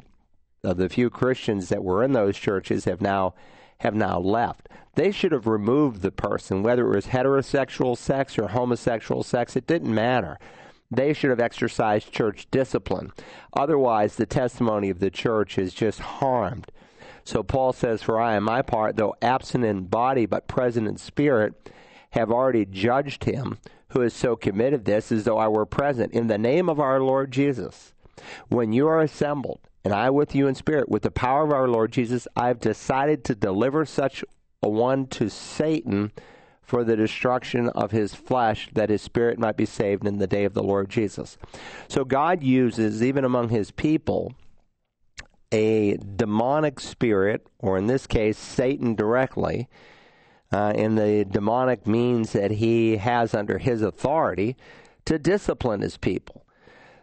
[0.62, 3.34] of the few Christians that were in those churches have now
[3.78, 4.68] have now left.
[4.94, 9.66] They should have removed the person, whether it was heterosexual sex or homosexual sex, it
[9.66, 10.38] didn't matter.
[10.90, 13.10] They should have exercised church discipline.
[13.52, 16.70] Otherwise, the testimony of the church is just harmed.
[17.24, 20.96] So Paul says, For I, on my part, though absent in body but present in
[20.96, 21.70] spirit,
[22.10, 23.58] have already judged him
[23.94, 27.00] who has so committed this as though I were present in the name of our
[27.00, 27.94] Lord Jesus.
[28.48, 31.68] When you are assembled, and I with you in spirit, with the power of our
[31.68, 34.24] Lord Jesus, I have decided to deliver such
[34.62, 36.12] a one to Satan
[36.62, 40.44] for the destruction of his flesh, that his spirit might be saved in the day
[40.44, 41.36] of the Lord Jesus.
[41.88, 44.34] So God uses, even among his people,
[45.52, 49.68] a demonic spirit, or in this case, Satan directly,
[50.54, 54.56] uh, and the demonic means that he has under his authority
[55.04, 56.46] to discipline his people.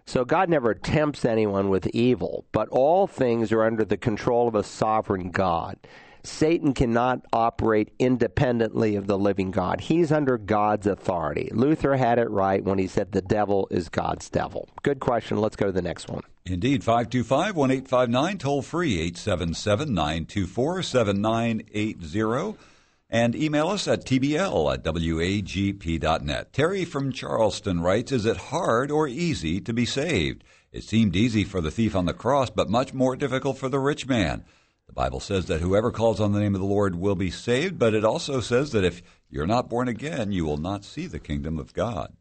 [0.05, 4.55] So God never tempts anyone with evil, but all things are under the control of
[4.55, 5.77] a sovereign God.
[6.23, 9.81] Satan cannot operate independently of the living God.
[9.81, 11.49] He's under God's authority.
[11.51, 14.69] Luther had it right when he said the devil is God's devil.
[14.81, 15.41] Good question.
[15.41, 16.21] Let's go to the next one.
[16.45, 22.70] Indeed, 525 1859, toll free 877 924 7980
[23.11, 26.53] and email us at tbl at wagp.net.
[26.53, 30.45] Terry from Charleston writes, Is it hard or easy to be saved?
[30.71, 33.79] It seemed easy for the thief on the cross, but much more difficult for the
[33.79, 34.45] rich man.
[34.87, 37.77] The Bible says that whoever calls on the name of the Lord will be saved,
[37.77, 41.19] but it also says that if you're not born again, you will not see the
[41.19, 42.13] kingdom of God.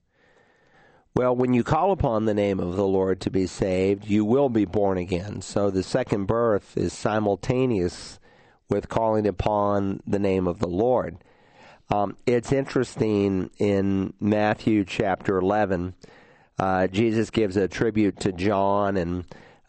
[1.16, 4.48] Well, when you call upon the name of the Lord to be saved, you will
[4.48, 5.40] be born again.
[5.42, 8.19] So the second birth is simultaneous
[8.70, 11.18] with calling upon the name of the Lord.
[11.90, 15.94] Um, it's interesting in Matthew chapter 11,
[16.58, 19.24] uh, Jesus gives a tribute to John and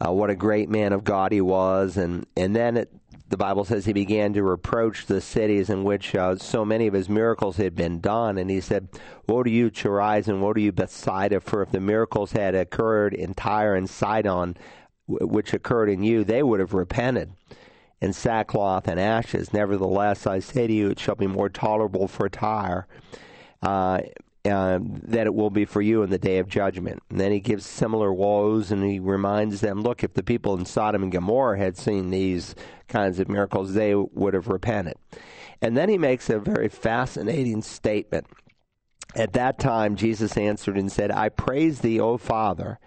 [0.05, 1.97] uh, what a great man of God he was.
[1.97, 2.93] And, and then it,
[3.29, 6.93] the Bible says he began to reproach the cities in which uh, so many of
[6.93, 8.37] his miracles had been done.
[8.37, 8.89] And he said,
[9.25, 13.33] Woe to you, Chorazin, woe to you, Bethsaida, for if the miracles had occurred in
[13.33, 14.57] Tyre and Sidon,
[15.07, 17.31] which occurred in you, they would have repented
[18.01, 19.53] in sackcloth and ashes.
[19.53, 22.87] Nevertheless, I say to you, it shall be more tolerable for Tyre
[23.61, 24.01] uh,
[24.43, 27.03] uh, than it will be for you in the day of judgment.
[27.11, 30.65] And then he gives similar woes, and he reminds them, look, if the people in
[30.65, 32.55] Sodom and Gomorrah had seen these
[32.87, 34.95] kinds of miracles, they would have repented.
[35.61, 38.25] And then he makes a very fascinating statement.
[39.15, 42.79] At that time, Jesus answered and said, I praise thee, O Father,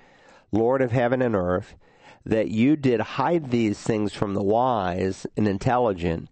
[0.51, 1.77] Lord of heaven and earth
[2.25, 6.29] that you did hide these things from the wise and intelligent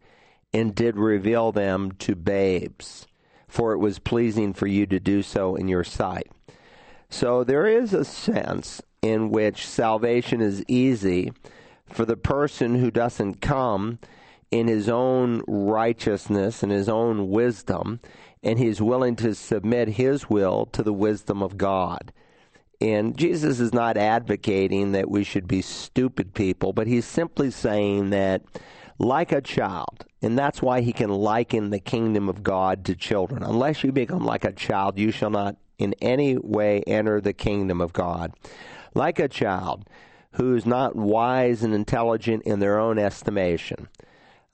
[0.52, 3.06] and did reveal them to babes,
[3.48, 6.30] for it was pleasing for you to do so in your sight.
[7.08, 11.32] So there is a sense in which salvation is easy
[11.86, 13.98] for the person who doesn't come
[14.50, 18.00] in his own righteousness and his own wisdom,
[18.42, 22.12] and he's willing to submit his will to the wisdom of God.
[22.82, 28.10] And Jesus is not advocating that we should be stupid people, but he's simply saying
[28.10, 28.42] that,
[28.98, 33.44] like a child, and that's why he can liken the kingdom of God to children.
[33.44, 37.80] Unless you become like a child, you shall not in any way enter the kingdom
[37.80, 38.32] of God.
[38.94, 39.88] Like a child
[40.32, 43.88] who's not wise and intelligent in their own estimation.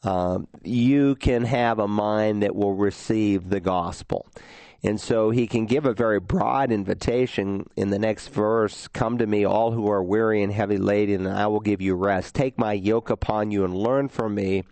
[0.03, 4.27] Um, you can have a mind that will receive the gospel.
[4.83, 9.27] And so he can give a very broad invitation in the next verse Come to
[9.27, 12.35] me, all who are weary and heavy laden, and I will give you rest.
[12.35, 14.63] Take my yoke upon you and learn from me,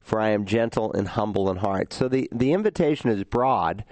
[0.00, 1.92] for I am gentle and humble in heart.
[1.92, 3.84] So the, the invitation is broad.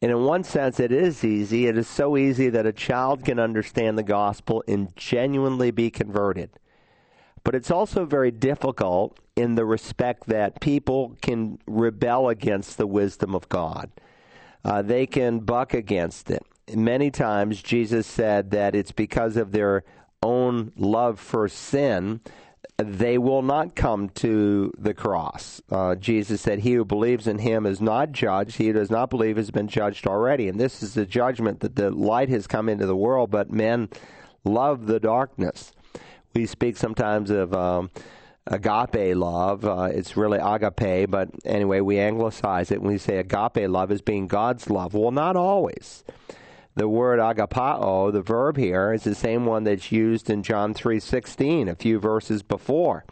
[0.00, 1.66] And in one sense, it is easy.
[1.66, 6.50] It is so easy that a child can understand the gospel and genuinely be converted.
[7.42, 13.34] But it's also very difficult in the respect that people can rebel against the wisdom
[13.34, 13.90] of God.
[14.64, 16.42] Uh, they can buck against it.
[16.74, 19.84] Many times, Jesus said that it's because of their
[20.22, 22.20] own love for sin
[22.76, 25.62] they will not come to the cross.
[25.70, 28.56] Uh, Jesus said, He who believes in him is not judged.
[28.56, 30.48] He who does not believe has been judged already.
[30.48, 33.88] And this is the judgment that the light has come into the world, but men
[34.44, 35.72] love the darkness.
[36.34, 37.90] We speak sometimes of um,
[38.46, 39.64] agape love.
[39.64, 44.02] Uh, it's really agape, but anyway, we anglicize it when we say agape love as
[44.02, 44.94] being God's love.
[44.94, 46.04] Well, not always
[46.76, 51.68] the word agapao, the verb here, is the same one that's used in John 3:16,
[51.68, 53.04] a few verses before.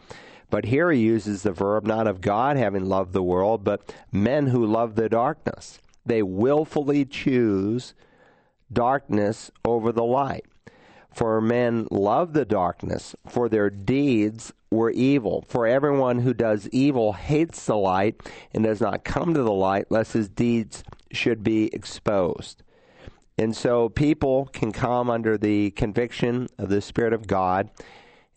[0.49, 4.47] But here he uses the verb not of God having loved the world, but men
[4.47, 5.79] who love the darkness.
[6.05, 7.93] They willfully choose
[8.71, 10.45] darkness over the light.
[11.13, 15.45] For men love the darkness, for their deeds were evil.
[15.47, 18.19] For everyone who does evil hates the light
[18.53, 22.63] and does not come to the light, lest his deeds should be exposed.
[23.37, 27.69] And so people can come under the conviction of the Spirit of God,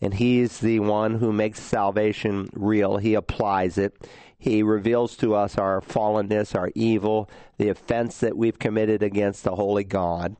[0.01, 2.97] and He's the one who makes salvation real.
[2.97, 3.95] He applies it.
[4.39, 9.55] He reveals to us our fallenness, our evil, the offense that we've committed against the
[9.55, 10.35] Holy God.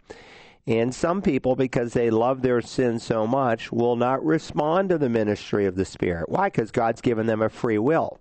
[0.67, 5.09] And some people, because they love their sin so much, will not respond to the
[5.09, 6.27] ministry of the Spirit.
[6.27, 6.47] Why?
[6.47, 8.19] Because God's given them a free will.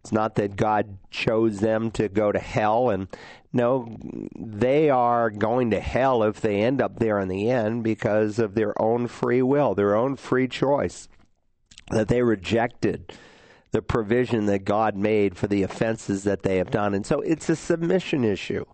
[0.00, 3.08] It's not that God chose them to go to hell and
[3.52, 3.96] no,
[4.38, 8.54] they are going to hell if they end up there in the end because of
[8.54, 11.08] their own free will, their own free choice,
[11.90, 13.12] that they rejected
[13.70, 16.94] the provision that God made for the offenses that they have done.
[16.94, 18.64] And so it's a submission issue.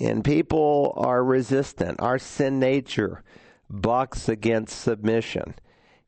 [0.00, 2.00] And people are resistant.
[2.00, 3.22] Our sin nature
[3.68, 5.54] bucks against submission.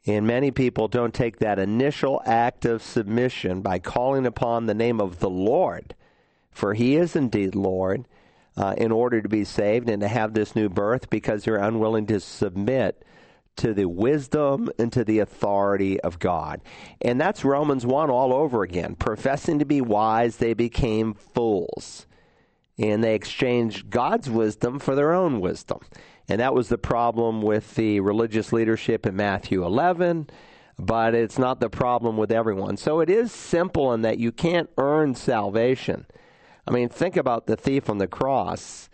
[0.07, 5.01] And many people don't take that initial act of submission by calling upon the name
[5.01, 5.95] of the Lord
[6.53, 8.07] for he is indeed Lord,
[8.57, 12.07] uh, in order to be saved and to have this new birth because they're unwilling
[12.07, 13.05] to submit
[13.57, 16.61] to the wisdom and to the authority of God.
[17.01, 18.95] And that's Romans 1 all over again.
[18.95, 22.07] Professing to be wise, they became fools.
[22.83, 25.80] And they exchanged God's wisdom for their own wisdom.
[26.28, 30.28] And that was the problem with the religious leadership in Matthew 11
[30.78, 32.76] but it's not the problem with everyone.
[32.76, 36.07] So it is simple in that you can't earn salvation.
[36.66, 38.89] I mean, think about the thief on the cross.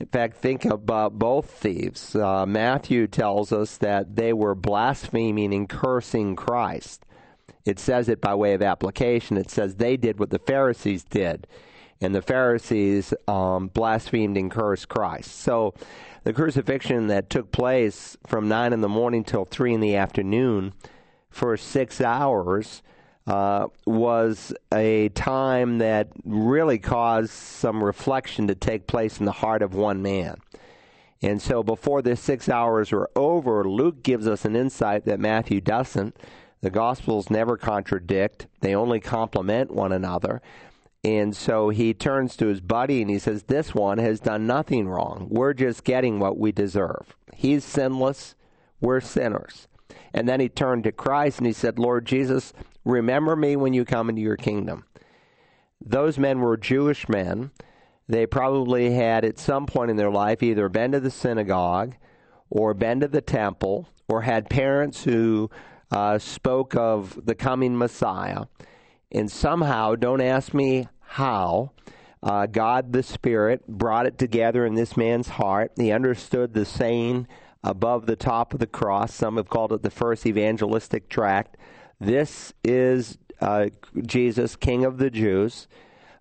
[0.00, 2.14] In fact, think about both thieves.
[2.14, 7.04] Uh, Matthew tells us that they were blaspheming and cursing Christ.
[7.64, 9.36] It says it by way of application.
[9.36, 11.46] It says they did what the Pharisees did,
[12.04, 15.40] and the Pharisees um, blasphemed and cursed Christ.
[15.40, 15.74] So,
[16.22, 20.72] the crucifixion that took place from nine in the morning till three in the afternoon
[21.28, 22.82] for six hours
[23.26, 29.62] uh, was a time that really caused some reflection to take place in the heart
[29.62, 30.36] of one man.
[31.22, 35.60] And so before the six hours were over, Luke gives us an insight that Matthew
[35.60, 36.16] doesn't.
[36.60, 40.40] The Gospels never contradict, they only complement one another.
[41.04, 44.88] And so he turns to his buddy and he says, This one has done nothing
[44.88, 45.26] wrong.
[45.30, 47.14] We're just getting what we deserve.
[47.34, 48.34] He's sinless,
[48.80, 49.68] we're sinners.
[50.14, 53.84] And then he turned to Christ and he said, Lord Jesus, Remember me when you
[53.84, 54.84] come into your kingdom.
[55.80, 57.50] Those men were Jewish men.
[58.08, 61.94] They probably had at some point in their life either been to the synagogue
[62.50, 65.50] or been to the temple or had parents who
[65.90, 68.44] uh, spoke of the coming Messiah.
[69.10, 71.72] And somehow, don't ask me how,
[72.22, 75.72] uh, God the Spirit brought it together in this man's heart.
[75.76, 77.26] He understood the saying
[77.62, 79.12] above the top of the cross.
[79.12, 81.56] Some have called it the first evangelistic tract
[82.00, 83.66] this is uh,
[84.04, 85.68] Jesus, King of the Jews.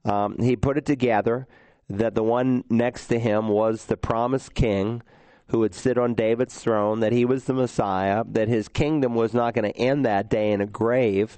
[0.06, 1.48] Um, he put it together
[1.90, 5.02] that the one next to him was the promised king
[5.48, 9.34] who would sit on David's throne, that he was the Messiah, that his kingdom was
[9.34, 11.38] not going to end that day in a grave,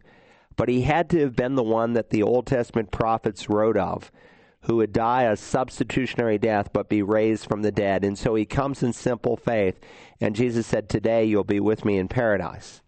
[0.55, 4.11] but he had to have been the one that the Old Testament prophets wrote of,
[4.61, 8.03] who would die a substitutionary death but be raised from the dead.
[8.03, 9.79] And so he comes in simple faith,
[10.19, 12.81] and Jesus said, Today you'll be with me in paradise.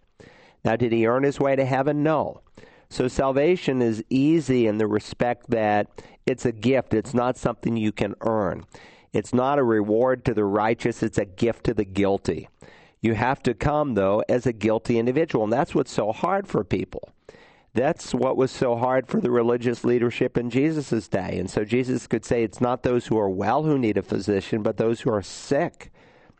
[0.65, 2.03] Now, did he earn his way to heaven?
[2.03, 2.41] No.
[2.89, 5.87] So salvation is easy in the respect that
[6.25, 8.65] it's a gift, it's not something you can earn.
[9.13, 12.49] It's not a reward to the righteous, it's a gift to the guilty.
[13.01, 16.63] You have to come, though, as a guilty individual, and that's what's so hard for
[16.63, 17.09] people.
[17.77, 21.37] That's what was so hard for the religious leadership in Jesus' day.
[21.37, 24.63] And so Jesus could say it's not those who are well who need a physician,
[24.63, 25.91] but those who are sick.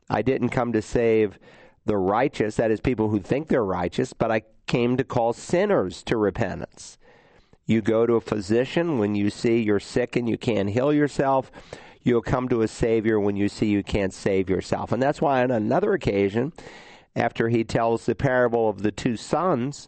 [0.10, 1.38] I didn't come to save
[1.86, 6.02] the righteous, that is, people who think they're righteous, but I came to call sinners
[6.06, 6.98] to repentance.
[7.68, 11.52] You go to a physician when you see you're sick and you can't heal yourself.
[12.02, 14.92] You'll come to a Savior when you see you can't save yourself.
[14.92, 16.52] And that's why, on another occasion,
[17.16, 19.88] after he tells the parable of the two sons,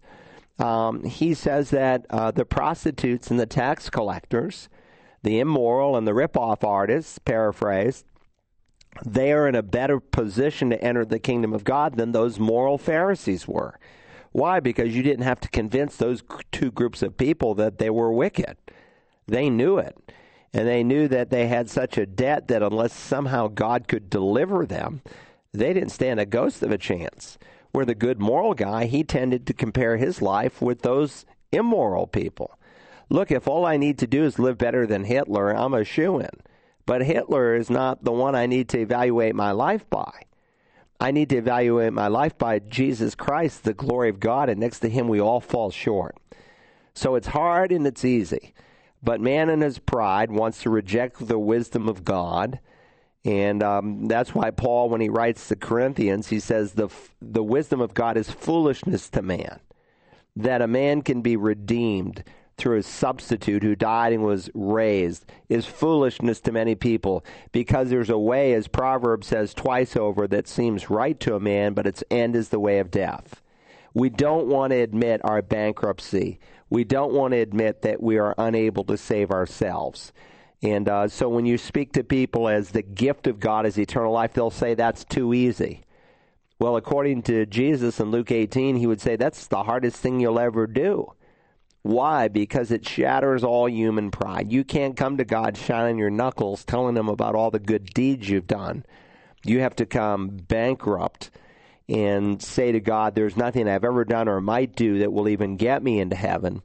[0.60, 4.70] um, he says that uh, the prostitutes and the tax collectors,
[5.24, 8.06] the immoral and the rip-off artists, paraphrased,
[9.06, 12.78] they are in a better position to enter the kingdom of God than those moral
[12.78, 13.80] Pharisees were.
[14.32, 14.60] Why?
[14.60, 18.58] Because you didn't have to convince those two groups of people that they were wicked.
[19.28, 19.98] They knew it.
[20.54, 24.66] And they knew that they had such a debt that unless somehow God could deliver
[24.66, 25.02] them,
[25.54, 27.38] they didn't stand a ghost of a chance.
[27.72, 32.58] Where the good moral guy, he tended to compare his life with those immoral people.
[33.10, 36.20] Look, if all I need to do is live better than Hitler, I'm a shoe
[36.20, 36.30] in.
[36.86, 40.24] But Hitler is not the one I need to evaluate my life by.
[41.00, 44.80] I need to evaluate my life by Jesus Christ, the glory of God, and next
[44.80, 46.18] to him we all fall short.
[46.94, 48.54] So it's hard and it's easy.
[49.02, 52.60] But man in his pride wants to reject the wisdom of God
[53.26, 56.90] and um, that's why Paul, when he writes to Corinthians, he says the
[57.22, 59.60] the wisdom of God is foolishness to man,
[60.36, 62.24] that a man can be redeemed
[62.60, 68.10] through a substitute who died and was raised is foolishness to many people because there's
[68.10, 72.04] a way, as Proverbs says twice over, that seems right to a man, but its
[72.12, 73.42] end is the way of death.
[73.94, 76.40] We don't want to admit our bankruptcy.
[76.70, 80.12] We don't want to admit that we are unable to save ourselves.
[80.62, 84.12] And uh, so when you speak to people as the gift of God is eternal
[84.12, 85.84] life, they'll say that's too easy.
[86.60, 90.40] Well, according to Jesus in Luke 18, he would say that's the hardest thing you'll
[90.40, 91.14] ever do.
[91.84, 92.28] Why?
[92.28, 94.52] Because it shatters all human pride.
[94.52, 98.28] You can't come to God shining your knuckles, telling him about all the good deeds
[98.28, 98.86] you've done.
[99.46, 101.32] You have to come bankrupt
[101.88, 105.56] and say to God, There's nothing I've ever done or might do that will even
[105.56, 106.62] get me into heaven.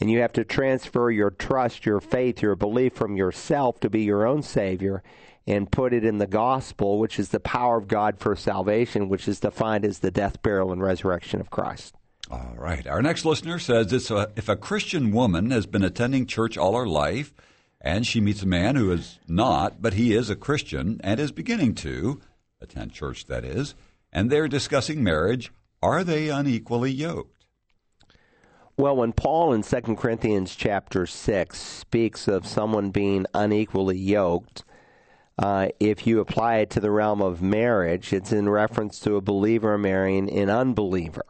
[0.00, 4.02] And you have to transfer your trust, your faith, your belief from yourself to be
[4.02, 5.02] your own Savior
[5.46, 9.28] and put it in the gospel, which is the power of God for salvation, which
[9.28, 11.94] is defined as the death, burial, and resurrection of Christ.
[12.30, 12.86] All right.
[12.86, 17.34] Our next listener says if a Christian woman has been attending church all her life
[17.80, 21.32] and she meets a man who is not, but he is a Christian and is
[21.32, 22.20] beginning to
[22.60, 23.74] attend church, that is,
[24.12, 25.50] and they're discussing marriage,
[25.82, 27.39] are they unequally yoked?
[28.80, 34.64] Well, when Paul in 2 Corinthians chapter 6 speaks of someone being unequally yoked,
[35.38, 39.20] uh, if you apply it to the realm of marriage, it's in reference to a
[39.20, 41.26] believer marrying an unbeliever.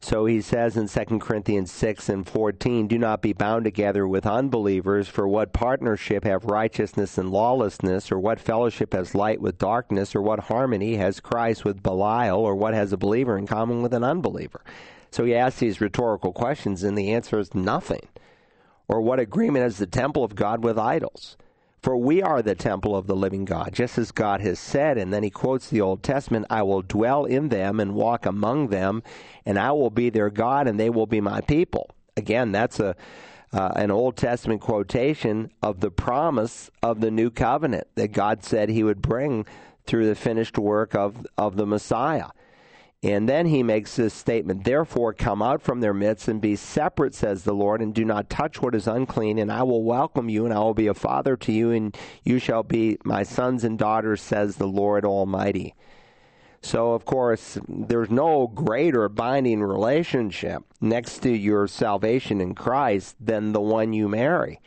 [0.00, 4.26] So he says in 2 Corinthians 6 and 14, Do not be bound together with
[4.26, 10.14] unbelievers, for what partnership have righteousness and lawlessness, or what fellowship has light with darkness,
[10.14, 13.94] or what harmony has Christ with Belial, or what has a believer in common with
[13.94, 14.60] an unbeliever?
[15.16, 18.06] So he asks these rhetorical questions, and the answer is nothing.
[18.86, 21.38] Or what agreement has the temple of God with idols?
[21.80, 24.98] For we are the temple of the living God, just as God has said.
[24.98, 28.68] And then he quotes the Old Testament I will dwell in them and walk among
[28.68, 29.02] them,
[29.46, 31.88] and I will be their God, and they will be my people.
[32.18, 32.94] Again, that's a.
[33.52, 38.68] Uh, an Old Testament quotation of the promise of the new covenant that God said
[38.68, 39.46] he would bring
[39.86, 42.26] through the finished work of, of the Messiah.
[43.06, 47.14] And then he makes this statement Therefore, come out from their midst and be separate,
[47.14, 50.44] says the Lord, and do not touch what is unclean, and I will welcome you,
[50.44, 53.78] and I will be a father to you, and you shall be my sons and
[53.78, 55.76] daughters, says the Lord Almighty.
[56.62, 63.52] So, of course, there's no greater binding relationship next to your salvation in Christ than
[63.52, 64.60] the one you marry.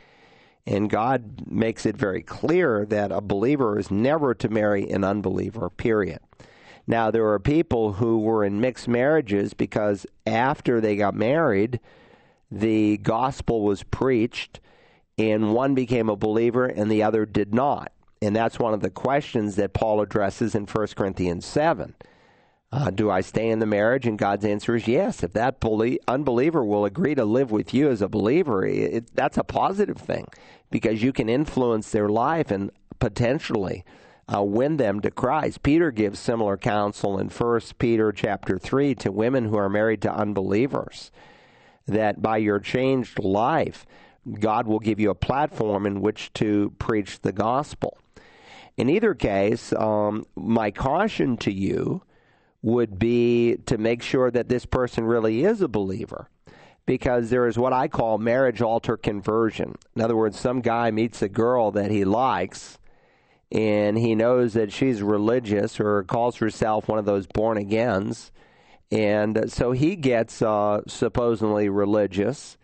[0.66, 5.70] And God makes it very clear that a believer is never to marry an unbeliever,
[5.70, 6.20] period.
[6.90, 11.80] Now, there were people who were in mixed marriages because after they got married,
[12.50, 14.60] the gospel was preached,
[15.16, 17.92] and one became a believer and the other did not.
[18.24, 21.94] And that's one of the questions that Paul addresses in 1 Corinthians 7.
[22.72, 24.08] Uh, do I stay in the marriage?
[24.08, 25.22] And God's answer is yes.
[25.22, 25.64] If that
[26.08, 30.26] unbeliever will agree to live with you as a believer, it, that's a positive thing
[30.72, 33.86] because you can influence their life and potentially
[34.34, 35.64] uh, win them to Christ.
[35.64, 40.14] Peter gives similar counsel in 1 Peter chapter 3 to women who are married to
[40.14, 41.12] unbelievers
[41.88, 43.86] that by your changed life,
[44.40, 47.98] God will give you a platform in which to preach the gospel.
[48.78, 52.04] In either case, um, my caution to you
[52.62, 56.30] would be to make sure that this person really is a believer.
[56.86, 59.76] because there is what I call marriage altar conversion.
[59.96, 62.79] In other words, some guy meets a girl that he likes
[63.52, 68.32] and he knows that she's religious or calls herself one of those born agains.
[68.92, 72.58] And so he gets uh, supposedly religious.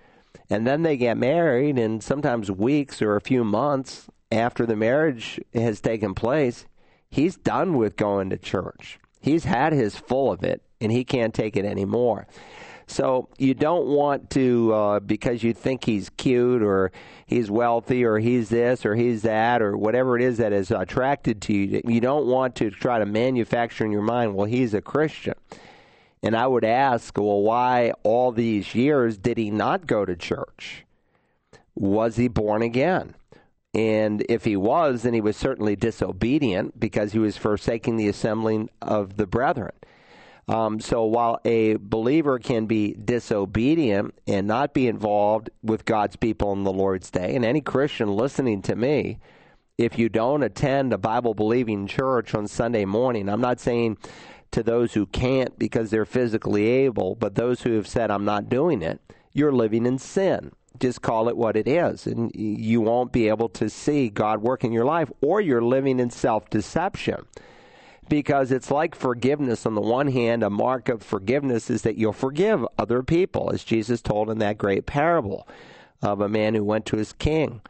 [0.49, 5.39] And then they get married, and sometimes weeks or a few months after the marriage
[5.53, 6.65] has taken place,
[7.09, 8.99] he's done with going to church.
[9.21, 12.27] He's had his full of it, and he can't take it anymore.
[12.87, 16.91] So you don't want to, uh, because you think he's cute or
[17.25, 21.41] he's wealthy or he's this or he's that or whatever it is that is attracted
[21.43, 24.81] to you, you don't want to try to manufacture in your mind, well, he's a
[24.81, 25.33] Christian.
[26.21, 30.85] And I would ask, well, why all these years did he not go to church?
[31.75, 33.15] Was he born again?
[33.73, 38.69] And if he was, then he was certainly disobedient because he was forsaking the assembling
[38.81, 39.73] of the brethren.
[40.47, 46.53] Um, so while a believer can be disobedient and not be involved with God's people
[46.53, 49.17] in the Lord's day, and any Christian listening to me,
[49.77, 53.97] if you don't attend a Bible believing church on Sunday morning, I'm not saying
[54.51, 58.47] to those who can't because they're physically able, but those who have said, I'm not
[58.47, 59.01] doing it,
[59.33, 60.51] you're living in sin.
[60.79, 64.63] Just call it what it is and you won't be able to see God work
[64.63, 67.25] in your life or you're living in self-deception
[68.07, 72.13] because it's like forgiveness on the one hand a mark of forgiveness is that you'll
[72.13, 75.47] forgive other people as Jesus told in that great parable
[76.01, 77.61] of a man who went to his king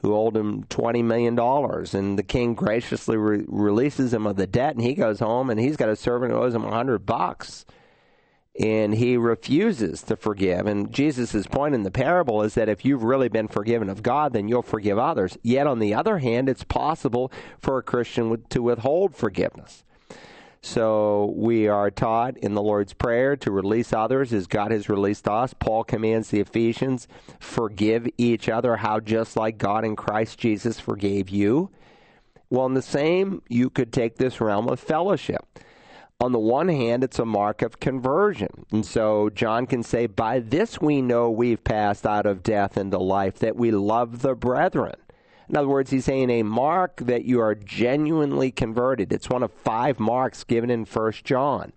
[0.00, 4.74] who owed him $20 million and the king graciously re- releases him of the debt
[4.74, 7.64] and he goes home and he's got a servant who owes him a 100 bucks
[8.58, 10.66] and he refuses to forgive.
[10.66, 14.32] And Jesus' point in the parable is that if you've really been forgiven of God,
[14.32, 15.38] then you'll forgive others.
[15.42, 17.30] Yet, on the other hand, it's possible
[17.60, 19.84] for a Christian to withhold forgiveness.
[20.60, 25.28] So we are taught in the Lord's Prayer to release others as God has released
[25.28, 25.54] us.
[25.54, 27.06] Paul commands the Ephesians,
[27.38, 31.70] forgive each other, how just like God in Christ Jesus forgave you.
[32.50, 35.46] Well, in the same, you could take this realm of fellowship
[36.20, 38.66] on the one hand, it's a mark of conversion.
[38.72, 42.98] And so John can say, By this we know we've passed out of death into
[42.98, 44.96] life, that we love the brethren.
[45.48, 49.12] In other words, he's saying a mark that you are genuinely converted.
[49.12, 51.72] It's one of five marks given in First John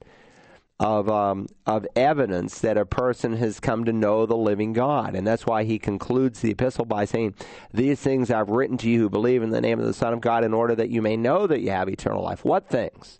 [0.79, 5.25] of um, of evidence that a person has come to know the living God, and
[5.25, 7.35] that's why he concludes the epistle by saying,
[7.71, 10.21] "These things I've written to you who believe in the name of the Son of
[10.21, 13.19] God, in order that you may know that you have eternal life." What things?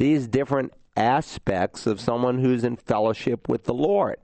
[0.00, 4.16] These different aspects of someone who's in fellowship with the Lord.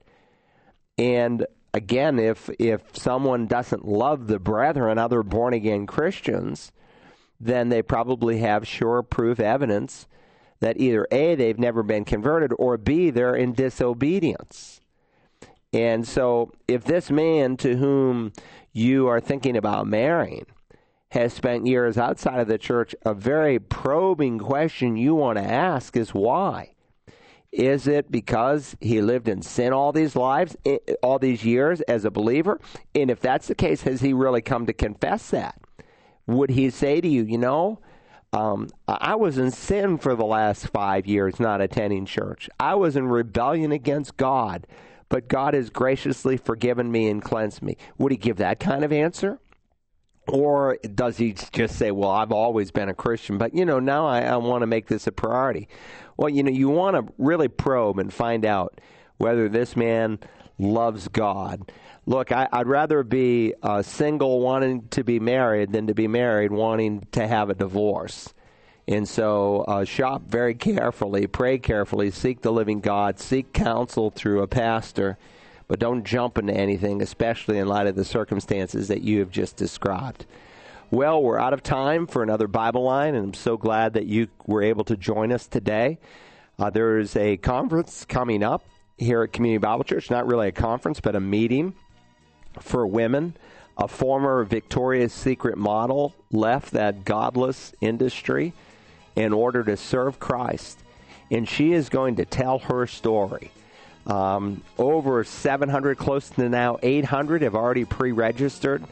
[0.97, 6.73] And again, if if someone doesn't love the brethren, other born again Christians,
[7.39, 10.07] then they probably have sure proof evidence
[10.61, 14.81] that either A, they've never been converted, or B, they're in disobedience.
[15.75, 18.33] And so if this man to whom
[18.73, 20.47] you are thinking about marrying
[21.11, 25.97] has spent years outside of the church, a very probing question you want to ask
[25.97, 26.73] is why?
[27.53, 30.57] Is it because he lived in sin all these lives,
[31.03, 32.61] all these years as a believer?
[32.95, 35.59] And if that's the case, has he really come to confess that?
[36.27, 37.79] Would he say to you, you know,
[38.33, 42.51] um, I was in sin for the last five years not attending church.
[42.61, 44.67] I was in rebellion against God,
[45.09, 47.79] but God has graciously forgiven me and cleansed me.
[47.97, 49.39] Would he give that kind of answer?
[50.29, 54.07] Or does he just say, well, I've always been a Christian, but, you know, now
[54.07, 55.69] I, I want to make this a priority?
[56.17, 58.81] Well, you know, you want to really probe and find out
[59.19, 60.19] whether this man
[60.59, 61.71] loves God.
[62.07, 66.51] Look, I, would rather be a single wanting to be married than to be married
[66.51, 68.33] wanting to have a divorce.
[68.89, 74.43] And so, uh, shop very carefully, pray carefully, seek the living God, seek counsel through
[74.43, 75.19] a pastor
[75.69, 79.57] but don't jump into anything, especially in light of the circumstances that you have just
[79.57, 80.27] described.
[80.91, 84.29] Well, we're out of time for another Bible line, and I'm so glad that you
[84.47, 85.99] were able to join us today.
[86.59, 88.65] Uh, there is a conference coming up
[88.97, 91.75] here at Community Bible Church, not really a conference, but a meeting
[92.61, 93.37] for women.
[93.79, 98.55] A former Victoria's Secret model left that godless industry
[99.17, 100.79] in order to serve Christ,
[101.31, 103.51] and she is going to tell her story.
[104.07, 108.83] Um, over 700, close to now 800 have already pre registered.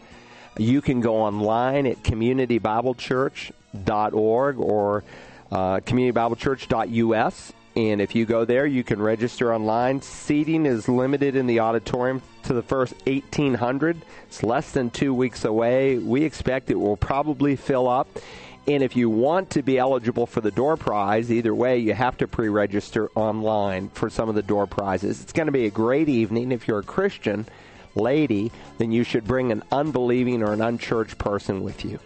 [0.59, 5.05] You can go online at communitybiblechurch.org or
[5.51, 7.53] uh, communitybiblechurch.us.
[7.77, 10.01] And if you go there, you can register online.
[10.01, 14.01] Seating is limited in the auditorium to the first 1,800.
[14.29, 15.99] It's less than two weeks away.
[15.99, 18.07] We expect it will probably fill up.
[18.67, 22.17] And if you want to be eligible for the door prize, either way, you have
[22.19, 25.21] to pre register online for some of the door prizes.
[25.21, 26.51] It's going to be a great evening.
[26.51, 27.47] If you're a Christian
[27.95, 31.99] lady, then you should bring an unbelieving or an unchurched person with you.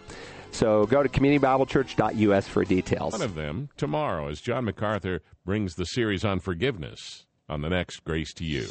[0.51, 3.13] So go to communitybiblechurch.us for details.
[3.13, 8.03] One of them tomorrow as John MacArthur brings the series on forgiveness on the next
[8.03, 8.67] Grace to You.